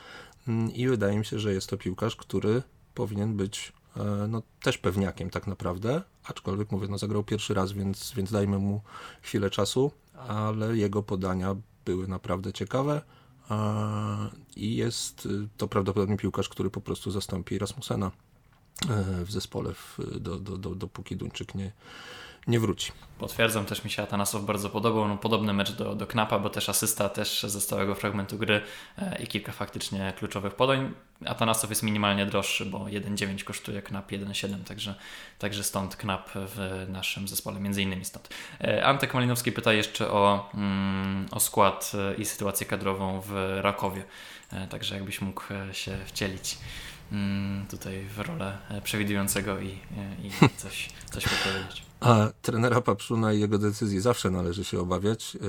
Mm, 0.47 0.73
i 0.73 0.87
wydaje 0.87 1.17
mi 1.17 1.25
się, 1.25 1.39
że 1.39 1.53
jest 1.53 1.69
to 1.69 1.77
piłkarz, 1.77 2.15
który 2.15 2.61
powinien 2.93 3.37
być 3.37 3.73
E, 3.99 4.27
no, 4.27 4.41
też 4.61 4.77
pewniakiem 4.77 5.29
tak 5.29 5.47
naprawdę, 5.47 6.01
aczkolwiek 6.23 6.71
mówię, 6.71 6.87
no, 6.87 6.97
zagrał 6.97 7.23
pierwszy 7.23 7.53
raz, 7.53 7.71
więc, 7.71 8.13
więc 8.15 8.31
dajmy 8.31 8.59
mu 8.59 8.81
chwilę 9.21 9.49
czasu, 9.49 9.91
ale 10.27 10.77
jego 10.77 11.03
podania 11.03 11.55
były 11.85 12.07
naprawdę 12.07 12.53
ciekawe. 12.53 13.01
E, 13.51 13.55
i 14.55 14.75
jest 14.75 15.27
to 15.57 15.67
prawdopodobnie 15.67 16.17
piłkarz, 16.17 16.49
który 16.49 16.69
po 16.69 16.81
prostu 16.81 17.11
zastąpi 17.11 17.59
Rasmusena 17.59 18.11
e, 18.89 19.25
w 19.25 19.31
zespole, 19.31 19.73
w, 19.73 19.99
do, 20.19 20.37
do, 20.39 20.57
do, 20.57 20.75
dopóki 20.75 21.15
Duńczyk 21.15 21.55
nie, 21.55 21.71
nie 22.47 22.59
wróci. 22.59 22.91
Potwierdzam, 23.19 23.65
też 23.65 23.83
mi 23.83 23.89
się 23.89 24.03
Atanasow 24.03 24.43
bardzo 24.43 24.69
podobał. 24.69 25.07
No, 25.07 25.17
podobny 25.17 25.53
mecz 25.53 25.71
do, 25.71 25.95
do 25.95 26.07
Knapa, 26.07 26.39
bo 26.39 26.49
też 26.49 26.69
asysta 26.69 27.09
też 27.09 27.43
ze 27.43 27.61
stałego 27.61 27.95
fragmentu 27.95 28.37
gry 28.37 28.61
e, 28.97 29.23
i 29.23 29.27
kilka 29.27 29.51
faktycznie 29.51 30.13
kluczowych 30.17 30.55
podań. 30.55 30.93
Atanasow 31.25 31.69
jest 31.69 31.83
minimalnie 31.83 32.25
droższy, 32.25 32.65
bo 32.65 32.79
1,9 32.79 33.43
kosztuje 33.43 33.81
Knap 33.81 34.11
1,7, 34.11 34.63
także, 34.63 34.95
także 35.39 35.63
stąd 35.63 35.95
Knap 35.95 36.29
w 36.33 36.85
naszym 36.89 37.27
zespole, 37.27 37.59
między 37.59 37.81
innymi 37.81 38.05
stąd. 38.05 38.29
E, 38.61 38.85
Antek 38.85 39.13
Malinowski 39.13 39.51
pyta 39.51 39.73
jeszcze 39.73 40.11
o, 40.11 40.49
mm, 40.53 41.25
o 41.31 41.39
skład 41.39 41.91
e, 42.11 42.15
i 42.15 42.25
sytuację 42.25 42.67
kadrową 42.67 43.21
w 43.21 43.59
Rakowie, 43.61 44.03
także 44.69 44.95
jakbyś 44.95 45.21
mógł 45.21 45.43
się 45.71 45.97
wcielić 46.05 46.57
mm, 47.11 47.65
tutaj 47.67 48.05
w 48.05 48.19
rolę 48.19 48.57
przewidującego 48.83 49.59
i, 49.59 49.67
i 50.23 50.31
coś, 50.57 50.89
coś 51.11 51.23
powiedzieć. 51.23 51.86
A 51.99 52.31
trenera 52.41 52.81
Papszuna 52.81 53.33
i 53.33 53.39
jego 53.39 53.57
decyzji 53.57 53.99
zawsze 53.99 54.31
należy 54.31 54.63
się 54.63 54.79
obawiać, 54.79 55.35
y, 55.35 55.39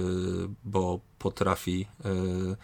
bo 0.65 1.01
potrafi, 1.19 1.87
y, 2.07 2.57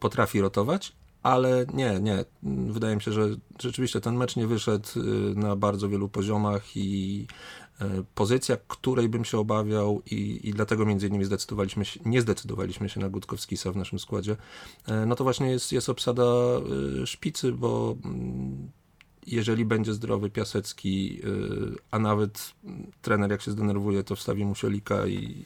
potrafi 0.00 0.40
rotować, 0.40 0.92
ale 1.22 1.66
nie, 1.74 2.00
nie. 2.00 2.24
Wydaje 2.68 2.96
mi 2.96 3.02
się, 3.02 3.12
że 3.12 3.28
rzeczywiście 3.58 4.00
ten 4.00 4.16
mecz 4.16 4.36
nie 4.36 4.46
wyszedł 4.46 4.88
y, 4.96 5.00
na 5.34 5.56
bardzo 5.56 5.88
wielu 5.88 6.08
poziomach 6.08 6.76
i 6.76 7.26
pozycja, 8.14 8.56
której 8.68 9.08
bym 9.08 9.24
się 9.24 9.38
obawiał 9.38 10.02
i, 10.10 10.48
i 10.48 10.52
dlatego 10.52 10.86
między 10.86 11.08
innymi 11.08 11.24
zdecydowaliśmy 11.24 11.84
się, 11.84 12.00
nie 12.04 12.20
zdecydowaliśmy 12.20 12.88
się 12.88 13.00
na 13.00 13.08
Gutkowskisa 13.08 13.72
w 13.72 13.76
naszym 13.76 13.98
składzie, 13.98 14.36
no 15.06 15.16
to 15.16 15.24
właśnie 15.24 15.50
jest, 15.50 15.72
jest 15.72 15.88
obsada 15.88 16.22
szpicy, 17.04 17.52
bo 17.52 17.96
mm, 18.04 18.70
jeżeli 19.26 19.64
będzie 19.64 19.94
zdrowy 19.94 20.30
Piasecki, 20.30 21.20
y, 21.24 21.76
a 21.90 21.98
nawet 21.98 22.52
trener 23.02 23.30
jak 23.30 23.42
się 23.42 23.50
zdenerwuje, 23.50 24.04
to 24.04 24.16
wstawi 24.16 24.44
mu 24.44 24.54
Siolika 24.54 25.06
i, 25.06 25.44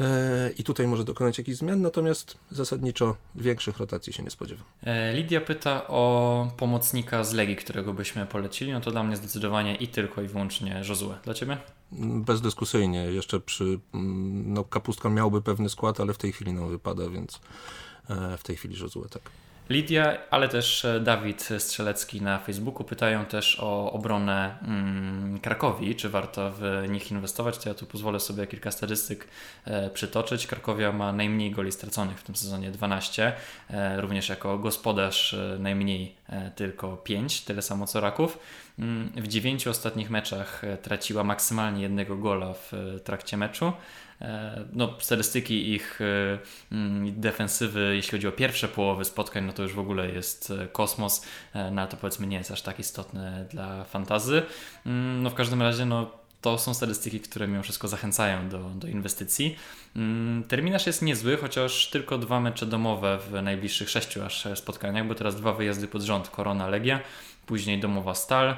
e, 0.00 0.50
i 0.58 0.64
tutaj 0.64 0.86
może 0.86 1.04
dokonać 1.04 1.38
jakichś 1.38 1.58
zmian, 1.58 1.82
natomiast 1.82 2.38
zasadniczo 2.50 3.16
większych 3.34 3.78
rotacji 3.78 4.12
się 4.12 4.22
nie 4.22 4.30
spodziewam. 4.30 4.64
E, 4.82 5.14
Lidia 5.14 5.40
pyta 5.40 5.88
o 5.88 6.50
pomocnika 6.56 7.24
z 7.24 7.32
Legii, 7.32 7.56
którego 7.56 7.92
byśmy 7.92 8.26
polecili. 8.26 8.72
No 8.72 8.80
to 8.80 8.90
dla 8.90 9.02
mnie 9.02 9.16
zdecydowanie 9.16 9.76
i 9.76 9.88
tylko 9.88 10.22
i 10.22 10.28
wyłącznie 10.28 10.82
Josue. 10.88 11.14
Dla 11.24 11.34
Ciebie? 11.34 11.58
Bezdyskusyjnie. 12.02 13.04
Jeszcze 13.04 13.40
przy, 13.40 13.64
mm, 13.94 14.52
no 14.52 14.64
Kapustka 14.64 15.08
miałby 15.08 15.42
pewny 15.42 15.68
skład, 15.68 16.00
ale 16.00 16.12
w 16.12 16.18
tej 16.18 16.32
chwili 16.32 16.52
nam 16.52 16.68
wypada, 16.68 17.08
więc 17.08 17.40
e, 18.10 18.36
w 18.36 18.42
tej 18.42 18.56
chwili 18.56 18.80
Josue, 18.80 19.08
tak. 19.10 19.22
Lidia, 19.70 20.18
ale 20.30 20.48
też 20.48 20.84
e, 20.84 21.00
Dawid 21.00 21.48
Strzelecki 21.58 22.22
na 22.22 22.38
Facebooku 22.38 22.84
pytają 22.84 23.24
też 23.24 23.60
o 23.60 23.92
obronę 23.92 24.58
mm, 24.62 25.40
Krakowi, 25.40 25.96
czy 25.96 26.08
warto 26.08 26.52
w 26.52 26.88
nich 26.88 27.10
inwestować. 27.10 27.58
To 27.58 27.68
ja 27.68 27.74
tu 27.74 27.86
pozwolę 27.86 28.20
sobie 28.20 28.46
kilka 28.46 28.70
statystyk 28.70 29.28
e, 29.64 29.90
przytoczyć. 29.90 30.46
Krakowia 30.46 30.92
ma 30.92 31.12
najmniej 31.12 31.50
goli 31.50 31.72
straconych 31.72 32.20
w 32.20 32.22
tym 32.22 32.36
sezonie 32.36 32.70
12, 32.70 33.32
e, 33.70 34.00
również 34.00 34.28
jako 34.28 34.58
gospodarz 34.58 35.36
najmniej 35.58 36.14
tylko 36.56 36.96
5, 36.96 37.44
tyle 37.44 37.62
samo 37.62 37.86
co 37.86 38.00
Raków. 38.00 38.38
W 39.16 39.28
dziewięciu 39.28 39.70
ostatnich 39.70 40.10
meczach 40.10 40.64
e, 40.64 40.76
traciła 40.76 41.24
maksymalnie 41.24 41.82
jednego 41.82 42.16
gola 42.16 42.54
w 42.54 42.72
trakcie 43.04 43.36
meczu. 43.36 43.72
E, 44.20 44.64
no, 44.72 44.96
statystyki 45.00 45.72
ich 45.72 46.00
e, 46.00 46.38
mm, 46.72 47.20
defensywy, 47.20 47.92
jeśli 47.96 48.10
chodzi 48.10 48.28
o 48.28 48.32
pierwsze 48.32 48.68
połowy 48.68 49.04
spotkań, 49.04 49.44
no 49.44 49.52
to 49.52 49.62
już 49.62 49.72
w 49.72 49.78
ogóle 49.78 50.08
jest 50.08 50.50
e, 50.50 50.66
kosmos, 50.66 51.26
no 51.72 51.86
to 51.86 51.96
powiedzmy 51.96 52.26
nie 52.26 52.36
jest 52.36 52.50
aż 52.50 52.62
tak 52.62 52.78
istotne 52.78 53.46
dla 53.50 53.84
fantazy. 53.84 54.42
Mm, 54.86 55.22
no 55.22 55.30
w 55.30 55.34
każdym 55.34 55.62
razie, 55.62 55.84
no 55.84 56.10
to 56.40 56.58
są 56.58 56.74
statystyki, 56.74 57.20
które 57.20 57.48
mimo 57.48 57.62
wszystko 57.62 57.88
zachęcają 57.88 58.48
do, 58.48 58.58
do 58.58 58.88
inwestycji. 58.88 59.56
Mm, 59.96 60.44
terminarz 60.44 60.86
jest 60.86 61.02
niezły, 61.02 61.36
chociaż 61.36 61.90
tylko 61.90 62.18
dwa 62.18 62.40
mecze 62.40 62.66
domowe 62.66 63.18
w 63.18 63.42
najbliższych 63.42 63.90
sześciu 63.90 64.24
aż 64.24 64.48
spotkaniach, 64.54 65.06
bo 65.06 65.14
teraz 65.14 65.36
dwa 65.36 65.52
wyjazdy 65.52 65.88
pod 65.88 66.02
rząd, 66.02 66.28
Korona 66.28 66.68
Legia, 66.68 67.00
później 67.48 67.80
domowa 67.80 68.14
Stal, 68.14 68.56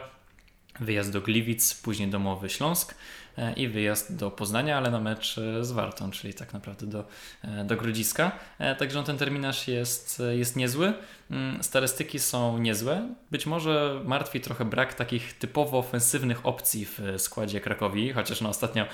wyjazd 0.80 1.12
do 1.12 1.20
Gliwic, 1.20 1.74
później 1.74 2.08
domowy 2.08 2.50
Śląsk. 2.50 2.94
E, 3.38 3.52
i 3.52 3.68
wyjazd 3.68 4.16
do 4.16 4.30
Poznania, 4.30 4.76
ale 4.78 4.90
na 4.90 5.00
mecz 5.00 5.38
e, 5.38 5.64
z 5.64 5.72
Wartą, 5.72 6.10
czyli 6.10 6.34
tak 6.34 6.52
naprawdę 6.52 6.86
do, 6.86 7.04
e, 7.44 7.64
do 7.64 7.76
Grodziska. 7.76 8.32
Także 8.78 9.04
ten 9.04 9.18
terminarz 9.18 9.68
jest, 9.68 10.22
jest 10.30 10.56
niezły. 10.56 10.92
Mm, 11.30 11.62
statystyki 11.62 12.18
są 12.18 12.58
niezłe. 12.58 13.14
Być 13.30 13.46
może 13.46 14.00
martwi 14.04 14.40
trochę 14.40 14.64
brak 14.64 14.94
takich 14.94 15.32
typowo 15.32 15.78
ofensywnych 15.78 16.46
opcji 16.46 16.86
w 16.86 17.00
składzie 17.18 17.60
Krakowi, 17.60 18.12
chociaż 18.12 18.40
no 18.40 18.48
ostatnio 18.48 18.86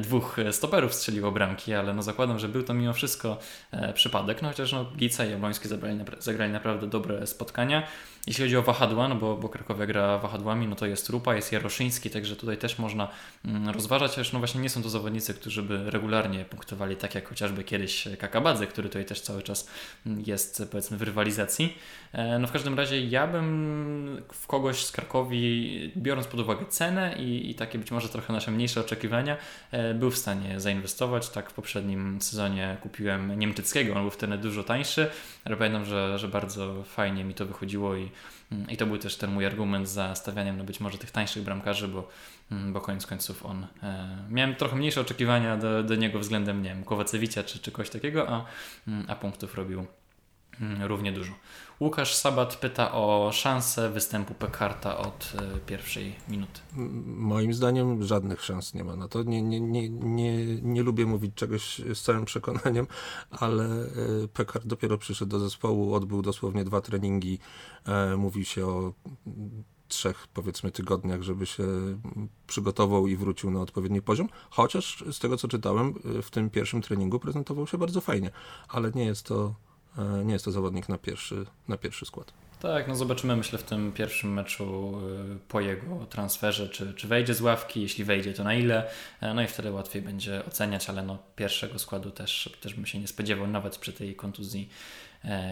dwóch 0.00 0.36
stoperów 0.50 0.94
strzeliło 0.94 1.32
bramki, 1.32 1.74
ale 1.74 1.94
no 1.94 2.02
zakładam, 2.02 2.38
że 2.38 2.48
był 2.48 2.62
to 2.62 2.74
mimo 2.74 2.92
wszystko 2.92 3.38
przypadek, 3.94 4.42
no 4.42 4.48
chociaż 4.48 4.72
no 4.72 4.84
Gica 4.96 5.26
i 5.26 5.30
Jabłoński 5.30 5.68
zagrali, 5.68 6.00
zagrali 6.18 6.52
naprawdę 6.52 6.86
dobre 6.86 7.26
spotkania. 7.26 7.86
Jeśli 8.26 8.44
chodzi 8.44 8.56
o 8.56 8.62
wahadła, 8.62 9.08
no 9.08 9.14
bo, 9.14 9.36
bo 9.36 9.48
Krakowia 9.48 9.86
gra 9.86 10.18
wahadłami, 10.18 10.68
no 10.68 10.76
to 10.76 10.86
jest 10.86 11.08
Rupa, 11.08 11.34
jest 11.34 11.52
Jaroszyński, 11.52 12.10
także 12.10 12.36
tutaj 12.36 12.58
też 12.58 12.78
można 12.78 13.08
mm, 13.44 13.68
rozważać, 13.68 14.10
chociaż 14.10 14.32
no 14.32 14.38
właśnie 14.38 14.60
nie 14.60 14.70
są 14.70 14.82
to 14.82 14.88
zawodnicy, 14.88 15.34
którzy 15.34 15.62
by 15.62 15.90
regularnie 15.90 16.44
punktowali, 16.44 16.96
tak 16.96 17.14
jak 17.14 17.28
chociażby 17.28 17.64
kiedyś 17.64 18.08
Kakabadze, 18.18 18.66
który 18.66 18.88
tutaj 18.88 19.04
też 19.04 19.20
cały 19.20 19.42
czas 19.42 19.68
mm, 20.06 20.22
jest 20.26 20.62
powiedzmy 20.70 20.96
w 20.96 21.02
rywalizacji. 21.02 21.78
No 22.38 22.46
w 22.46 22.52
każdym 22.52 22.78
razie 22.78 23.00
ja 23.00 23.26
bym 23.26 24.22
w 24.32 24.46
kogoś 24.46 24.84
z 24.84 24.92
Krakowi, 24.92 25.92
biorąc 25.96 26.26
pod 26.26 26.40
uwagę 26.40 26.66
cenę 26.66 27.14
i, 27.18 27.50
i 27.50 27.54
takie 27.54 27.78
być 27.78 27.90
może 27.90 28.08
trochę 28.08 28.32
nasze 28.32 28.50
mniejsze 28.50 28.80
oczekiwania, 28.80 29.36
był 29.94 30.10
w 30.10 30.18
stanie 30.18 30.60
zainwestować. 30.60 31.28
Tak 31.28 31.50
w 31.50 31.54
poprzednim 31.54 32.20
sezonie 32.20 32.76
kupiłem 32.82 33.38
Niemczyckiego, 33.38 33.94
on 33.94 34.00
był 34.00 34.10
wtedy 34.10 34.38
dużo 34.38 34.64
tańszy, 34.64 35.10
ale 35.44 35.56
pamiętam, 35.56 35.84
że, 35.84 36.18
że 36.18 36.28
bardzo 36.28 36.82
fajnie 36.82 37.24
mi 37.24 37.34
to 37.34 37.46
wychodziło 37.46 37.96
i, 37.96 38.10
i 38.68 38.76
to 38.76 38.86
był 38.86 38.98
też 38.98 39.16
ten 39.16 39.30
mój 39.30 39.46
argument 39.46 39.88
za 39.88 40.14
stawianiem 40.14 40.56
no 40.58 40.64
być 40.64 40.80
może 40.80 40.98
tych 40.98 41.10
tańszych 41.10 41.42
bramkarzy, 41.42 41.88
bo, 41.88 42.08
bo 42.50 42.80
koniec 42.80 43.06
końców 43.06 43.46
on. 43.46 43.66
E, 43.82 44.18
miałem 44.30 44.54
trochę 44.54 44.76
mniejsze 44.76 45.00
oczekiwania 45.00 45.56
do, 45.56 45.82
do 45.82 45.94
niego 45.94 46.18
względem, 46.18 46.62
nie 46.62 46.68
wiem, 46.68 46.84
Kowacewicza 46.84 47.42
czy, 47.42 47.58
czy 47.58 47.72
kogoś 47.72 47.90
takiego, 47.90 48.28
a, 48.28 48.44
a 49.08 49.16
punktów 49.16 49.54
robił 49.54 49.86
Mm, 50.60 50.82
równie 50.82 51.12
dużo. 51.12 51.32
Łukasz 51.80 52.14
Sabat 52.14 52.56
pyta 52.56 52.92
o 52.92 53.30
szansę 53.32 53.90
występu 53.90 54.34
Pekarta 54.34 54.98
od 54.98 55.32
e, 55.38 55.58
pierwszej 55.58 56.16
minuty. 56.28 56.60
Moim 57.06 57.54
zdaniem 57.54 58.02
żadnych 58.02 58.42
szans 58.42 58.74
nie 58.74 58.84
ma 58.84 58.96
na 58.96 59.08
to. 59.08 59.22
Nie, 59.22 59.42
nie, 59.42 59.60
nie, 59.60 59.88
nie, 59.90 60.56
nie 60.62 60.82
lubię 60.82 61.06
mówić 61.06 61.34
czegoś 61.34 61.80
z 61.94 62.02
całym 62.02 62.24
przekonaniem, 62.24 62.86
ale 63.30 63.64
e, 63.64 63.88
Pekart 64.32 64.66
dopiero 64.66 64.98
przyszedł 64.98 65.30
do 65.30 65.38
zespołu, 65.38 65.94
odbył 65.94 66.22
dosłownie 66.22 66.64
dwa 66.64 66.80
treningi. 66.80 67.38
E, 67.86 68.16
mówi 68.16 68.44
się 68.44 68.66
o 68.66 68.92
trzech, 69.88 70.26
powiedzmy, 70.34 70.70
tygodniach, 70.70 71.22
żeby 71.22 71.46
się 71.46 71.64
przygotował 72.46 73.06
i 73.06 73.16
wrócił 73.16 73.50
na 73.50 73.60
odpowiedni 73.60 74.02
poziom. 74.02 74.28
Chociaż 74.50 75.04
z 75.12 75.18
tego 75.18 75.36
co 75.36 75.48
czytałem, 75.48 75.94
w 76.22 76.30
tym 76.30 76.50
pierwszym 76.50 76.82
treningu 76.82 77.18
prezentował 77.18 77.66
się 77.66 77.78
bardzo 77.78 78.00
fajnie, 78.00 78.30
ale 78.68 78.90
nie 78.90 79.04
jest 79.04 79.26
to 79.26 79.54
nie 80.24 80.32
jest 80.32 80.44
to 80.44 80.52
zawodnik 80.52 80.88
na 80.88 80.98
pierwszy, 80.98 81.46
na 81.68 81.76
pierwszy 81.76 82.06
skład. 82.06 82.32
Tak, 82.60 82.88
no 82.88 82.96
zobaczymy 82.96 83.36
myślę 83.36 83.58
w 83.58 83.62
tym 83.62 83.92
pierwszym 83.92 84.32
meczu 84.32 84.94
e, 85.34 85.38
po 85.48 85.60
jego 85.60 86.06
transferze, 86.10 86.68
czy, 86.68 86.94
czy 86.94 87.08
wejdzie 87.08 87.34
z 87.34 87.40
ławki, 87.40 87.82
jeśli 87.82 88.04
wejdzie 88.04 88.34
to 88.34 88.44
na 88.44 88.54
ile, 88.54 88.90
e, 89.20 89.34
no 89.34 89.42
i 89.42 89.46
wtedy 89.46 89.70
łatwiej 89.70 90.02
będzie 90.02 90.44
oceniać, 90.46 90.90
ale 90.90 91.02
no 91.02 91.18
pierwszego 91.36 91.78
składu 91.78 92.10
też, 92.10 92.58
też 92.60 92.74
bym 92.74 92.86
się 92.86 92.98
nie 92.98 93.08
spodziewał, 93.08 93.46
nawet 93.46 93.78
przy 93.78 93.92
tej 93.92 94.16
kontuzji 94.16 94.68
E, 94.68 95.03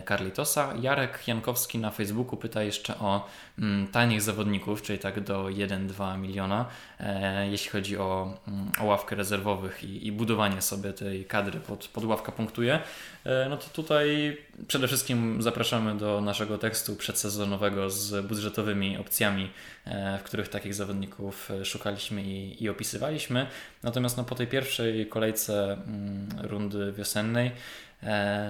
Carlitosa. 0.09 0.75
Jarek 0.81 1.29
Jankowski 1.29 1.79
na 1.79 1.91
Facebooku 1.91 2.37
pyta 2.37 2.63
jeszcze 2.63 2.99
o 2.99 3.27
mm, 3.59 3.87
tanich 3.87 4.23
zawodników, 4.23 4.83
czyli 4.83 4.99
tak 4.99 5.21
do 5.21 5.45
1-2 5.45 6.19
miliona, 6.19 6.67
e, 7.01 7.49
jeśli 7.51 7.71
chodzi 7.71 7.97
o, 7.97 8.39
mm, 8.49 8.73
o 8.81 8.85
ławkę 8.85 9.17
rezerwowych 9.17 9.85
i, 9.85 10.07
i, 10.07 10.13
budowanie 10.13 10.63
sobie 10.63 10.93
tej 10.93 11.25
kadry 11.25 11.61
pod, 11.61 11.89
pod 11.89 12.05
ławka 12.05 12.33
punktuje. 12.33 12.81
E, 13.25 13.49
no 13.49 13.57
to 13.57 13.69
tutaj 13.69 14.37
przede 14.69 14.87
wszystkim 14.89 15.43
zapraszamy 15.43 15.99
do 15.99 16.21
naszego 16.21 16.59
tekstu 16.59 16.97
przedsezonowego 16.97 17.91
z 17.91 18.27
budżetowymi 18.27 18.99
opcjami, 18.99 19.51
e, 19.85 20.19
w 20.19 20.23
których 20.23 20.49
takich 20.49 20.75
zawodników 20.75 21.51
e, 21.51 21.65
szukaliśmy 21.65 22.23
i, 22.23 22.65
i 22.65 22.69
opisywaliśmy. 22.69 23.47
Natomiast 23.83 24.17
no, 24.17 24.25
po 24.25 24.35
tej 24.35 24.47
pierwszej 24.47 25.07
kolejce 25.07 25.73
mm, 25.73 26.29
rundy 26.43 26.93
wiosennej 26.93 27.51
E, 27.51 27.92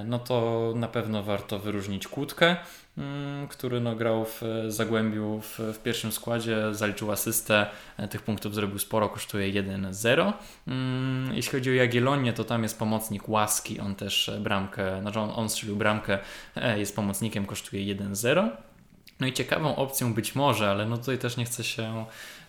no 0.04 0.18
to 0.18 0.72
na 0.76 0.88
pewno 0.88 1.22
warto 1.22 1.58
wyróżnić 1.58 2.08
Kłódkę, 2.08 2.56
mm, 2.98 3.48
który 3.48 3.80
no 3.80 3.96
grał 3.96 4.24
w 4.24 4.42
Zagłębiu 4.68 5.40
w, 5.40 5.58
w 5.58 5.78
pierwszym 5.78 6.12
składzie, 6.12 6.74
zaliczył 6.74 7.12
asystę, 7.12 7.66
e, 7.96 8.08
tych 8.08 8.22
punktów 8.22 8.54
zrobił 8.54 8.78
sporo, 8.78 9.08
kosztuje 9.08 9.52
1-0. 9.52 10.32
Mm, 10.68 11.34
jeśli 11.34 11.52
chodzi 11.52 11.70
o 11.70 11.74
Jagiellonię, 11.74 12.32
to 12.32 12.44
tam 12.44 12.62
jest 12.62 12.78
pomocnik 12.78 13.28
Łaski, 13.28 13.80
on 13.80 13.94
też 13.94 14.30
bramkę, 14.40 15.00
znaczy 15.00 15.20
on, 15.20 15.30
on 15.34 15.48
strzelił 15.48 15.76
bramkę, 15.76 16.18
e, 16.56 16.78
jest 16.78 16.96
pomocnikiem, 16.96 17.46
kosztuje 17.46 17.82
1-0. 17.82 18.48
No 19.20 19.26
i 19.26 19.32
ciekawą 19.32 19.76
opcją 19.76 20.14
być 20.14 20.34
może, 20.34 20.70
ale 20.70 20.86
no 20.86 20.98
tutaj 20.98 21.18
też 21.18 21.36
nie 21.36 21.44
chcę 21.44 21.64
się 21.64 22.04
E, 22.04 22.41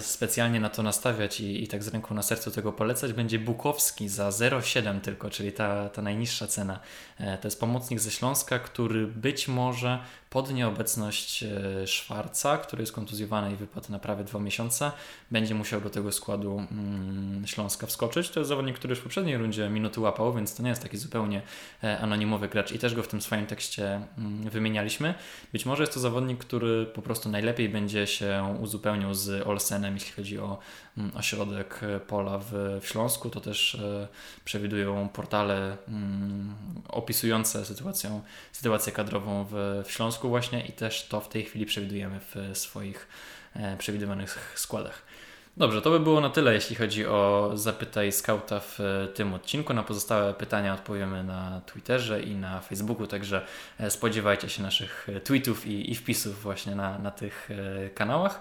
specjalnie 0.00 0.60
na 0.60 0.70
to 0.70 0.82
nastawiać 0.82 1.40
i, 1.40 1.64
i 1.64 1.68
tak 1.68 1.82
z 1.82 1.88
ręką 1.88 2.14
na 2.14 2.22
sercu 2.22 2.50
tego 2.50 2.72
polecać, 2.72 3.12
będzie 3.12 3.38
Bukowski 3.38 4.08
za 4.08 4.28
0,7 4.28 5.00
tylko, 5.00 5.30
czyli 5.30 5.52
ta, 5.52 5.88
ta 5.88 6.02
najniższa 6.02 6.46
cena. 6.46 6.80
E, 7.18 7.38
to 7.38 7.48
jest 7.48 7.60
pomocnik 7.60 8.00
ze 8.00 8.10
Śląska, 8.10 8.58
który 8.58 9.06
być 9.06 9.48
może 9.48 9.98
pod 10.30 10.52
nieobecność 10.52 11.42
e, 11.42 11.86
Szwarca, 11.86 12.58
który 12.58 12.82
jest 12.82 12.92
kontuzjowany 12.92 13.52
i 13.52 13.56
wypadł 13.56 13.92
na 13.92 13.98
prawie 13.98 14.24
dwa 14.24 14.38
miesiące, 14.38 14.92
będzie 15.30 15.54
musiał 15.54 15.80
do 15.80 15.90
tego 15.90 16.12
składu 16.12 16.66
mm, 16.70 17.46
Śląska 17.46 17.86
wskoczyć. 17.86 18.30
To 18.30 18.40
jest 18.40 18.48
zawodnik, 18.48 18.76
który 18.76 18.92
już 18.92 18.98
w 18.98 19.02
poprzedniej 19.02 19.38
rundzie 19.38 19.70
minuty 19.70 20.00
łapał, 20.00 20.34
więc 20.34 20.54
to 20.54 20.62
nie 20.62 20.68
jest 20.68 20.82
taki 20.82 20.96
zupełnie 20.96 21.42
anonimowy 22.00 22.48
gracz 22.48 22.72
i 22.72 22.78
też 22.78 22.94
go 22.94 23.02
w 23.02 23.08
tym 23.08 23.22
swoim 23.22 23.46
tekście 23.46 24.00
mm, 24.18 24.50
wymienialiśmy. 24.50 25.14
Być 25.52 25.66
może 25.66 25.82
jest 25.82 25.94
to 25.94 26.00
zawodnik, 26.00 26.38
który 26.38 26.86
po 26.86 27.02
prostu 27.02 27.28
najlepiej 27.28 27.68
będzie 27.68 28.06
się 28.06 28.56
uzupełniał 28.60 29.14
z 29.14 29.46
Olsenem, 29.46 29.94
jeśli 29.94 30.12
chodzi 30.12 30.38
o 30.38 30.58
mm, 30.98 31.16
ośrodek 31.16 31.80
e, 31.82 32.00
pola 32.00 32.38
w, 32.38 32.80
Śląsku. 32.82 33.30
To 33.30 33.40
też 33.40 33.74
e, 33.74 34.08
przewidują 34.44 35.08
portale 35.08 35.76
opisujące 36.88 37.64
sytuację, 37.64 38.20
sytuację 38.52 38.92
kadrową 38.92 39.46
w 39.84 39.84
Śląsku 39.88 40.17
właśnie 40.26 40.66
i 40.66 40.72
też 40.72 41.08
to 41.08 41.20
w 41.20 41.28
tej 41.28 41.44
chwili 41.44 41.66
przewidujemy 41.66 42.20
w 42.20 42.58
swoich 42.58 43.08
e, 43.54 43.76
przewidywanych 43.76 44.52
składach. 44.56 45.02
Dobrze, 45.58 45.82
to 45.82 45.90
by 45.90 46.00
było 46.00 46.20
na 46.20 46.30
tyle, 46.30 46.54
jeśli 46.54 46.76
chodzi 46.76 47.06
o 47.06 47.50
zapytaj 47.54 48.12
skauta 48.12 48.60
w 48.60 48.80
e, 48.80 49.08
tym 49.08 49.34
odcinku. 49.34 49.74
Na 49.74 49.82
pozostałe 49.82 50.34
pytania 50.34 50.74
odpowiemy 50.74 51.24
na 51.24 51.60
Twitterze 51.66 52.22
i 52.22 52.34
na 52.34 52.60
Facebooku, 52.60 53.06
także 53.06 53.46
e, 53.80 53.90
spodziewajcie 53.90 54.48
się 54.48 54.62
naszych 54.62 55.08
e, 55.08 55.20
tweetów 55.20 55.66
i, 55.66 55.90
i 55.90 55.94
wpisów 55.94 56.42
właśnie 56.42 56.74
na, 56.74 56.98
na 56.98 57.10
tych 57.10 57.50
kanałach. 57.94 58.40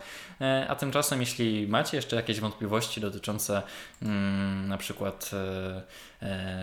A 0.68 0.76
tymczasem, 0.76 1.20
jeśli 1.20 1.68
macie 1.68 1.98
jeszcze 1.98 2.16
jakieś 2.16 2.40
wątpliwości 2.40 3.02
dotyczące 3.02 3.62
mm, 4.02 4.68
na 4.68 4.78
przykład 4.78 5.32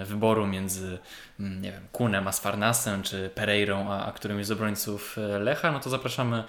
wyboru 0.05 0.47
między 0.47 0.99
mm, 1.41 1.63
nie 1.63 1.73
wiem, 1.73 1.83
Kunem 1.93 2.29
a 2.29 2.33
Sfarnasem, 2.33 3.03
czy 3.03 3.31
Pereirą, 3.35 3.91
a, 3.91 4.05
a 4.05 4.13
którymś 4.13 4.47
z 4.47 4.51
obrońców 4.51 5.17
Lecha, 5.41 5.73
no 5.73 5.81
to 5.81 5.91
zapraszamy 5.91 6.45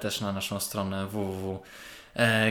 też 0.00 0.20
na 0.20 0.32
naszą 0.32 0.60
stronę 0.60 1.06
www 1.06 1.52
E, 1.54 1.60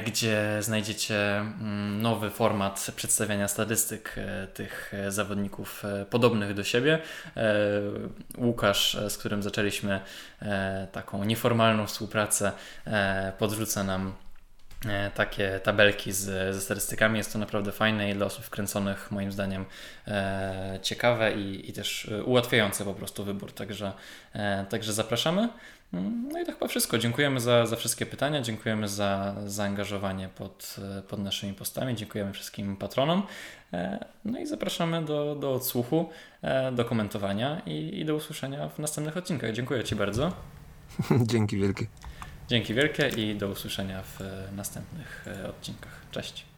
gdzie 0.06 0.58
znajdziecie 0.60 1.38
mm, 1.38 2.02
nowy 2.02 2.30
format 2.30 2.92
przedstawiania 2.96 3.48
statystyk 3.48 4.16
e, 4.18 4.48
tych 4.48 4.94
e, 4.94 5.12
zawodników 5.12 5.84
podobnych 6.10 6.54
do 6.54 6.64
siebie. 6.64 7.00
Łukasz, 8.38 8.98
z 9.10 9.18
którym 9.18 9.44
zaczęliśmy 9.44 10.02
taką 10.92 11.24
nieformalną 11.24 11.88
współpracę, 11.88 12.52
podrzuca 13.38 13.84
nam 13.84 14.14
takie 15.16 15.60
tabelki 15.60 16.12
z, 16.12 16.56
ze 16.56 16.62
statystykami. 16.62 17.18
Jest 17.18 17.34
to 17.34 17.40
naprawdę 17.40 17.72
fajne 17.72 18.12
i 18.12 18.14
dla 18.14 18.26
osób 18.26 18.46
wkręconych 18.46 19.12
moim 19.12 19.32
zdaniem 19.32 19.66
ciekawe 20.82 21.34
i, 21.34 21.70
i 21.70 21.74
też 21.74 22.12
ułatwiające 22.26 22.86
po 22.86 22.94
prostu 22.94 23.24
wybór. 23.24 23.52
Także, 23.52 23.94
także 24.70 24.94
zapraszamy. 24.94 25.50
No 25.94 26.42
i 26.42 26.46
to 26.46 26.52
chyba 26.52 26.68
wszystko. 26.68 26.98
Dziękujemy 26.98 27.40
za, 27.40 27.66
za 27.66 27.76
wszystkie 27.76 28.06
pytania, 28.06 28.42
dziękujemy 28.42 28.88
za 28.88 29.36
zaangażowanie 29.46 30.30
pod, 30.36 30.76
pod 31.08 31.20
naszymi 31.20 31.54
postami, 31.54 31.96
dziękujemy 31.96 32.34
wszystkim 32.34 32.78
patronom. 32.78 33.24
E, 33.74 34.06
no 34.26 34.40
i 34.40 34.46
zapraszamy 34.46 35.06
do, 35.06 35.36
do 35.36 35.54
odsłuchu, 35.54 36.10
e, 36.42 36.72
do 36.72 36.86
komentowania 36.86 37.62
i, 37.66 38.00
i 38.00 38.06
do 38.06 38.16
usłyszenia 38.16 38.70
w 38.70 38.80
następnych 38.80 39.18
odcinkach. 39.18 39.52
Dziękuję 39.52 39.84
Ci 39.84 39.96
bardzo. 39.96 40.34
Dzięki 41.32 41.58
wielkie. 41.58 41.86
Dzięki 42.48 42.74
wielkie 42.74 43.08
i 43.08 43.36
do 43.36 43.48
usłyszenia 43.48 44.04
w 44.04 44.20
następnych 44.56 45.26
e, 45.28 45.50
odcinkach. 45.50 46.02
Cześć. 46.12 46.49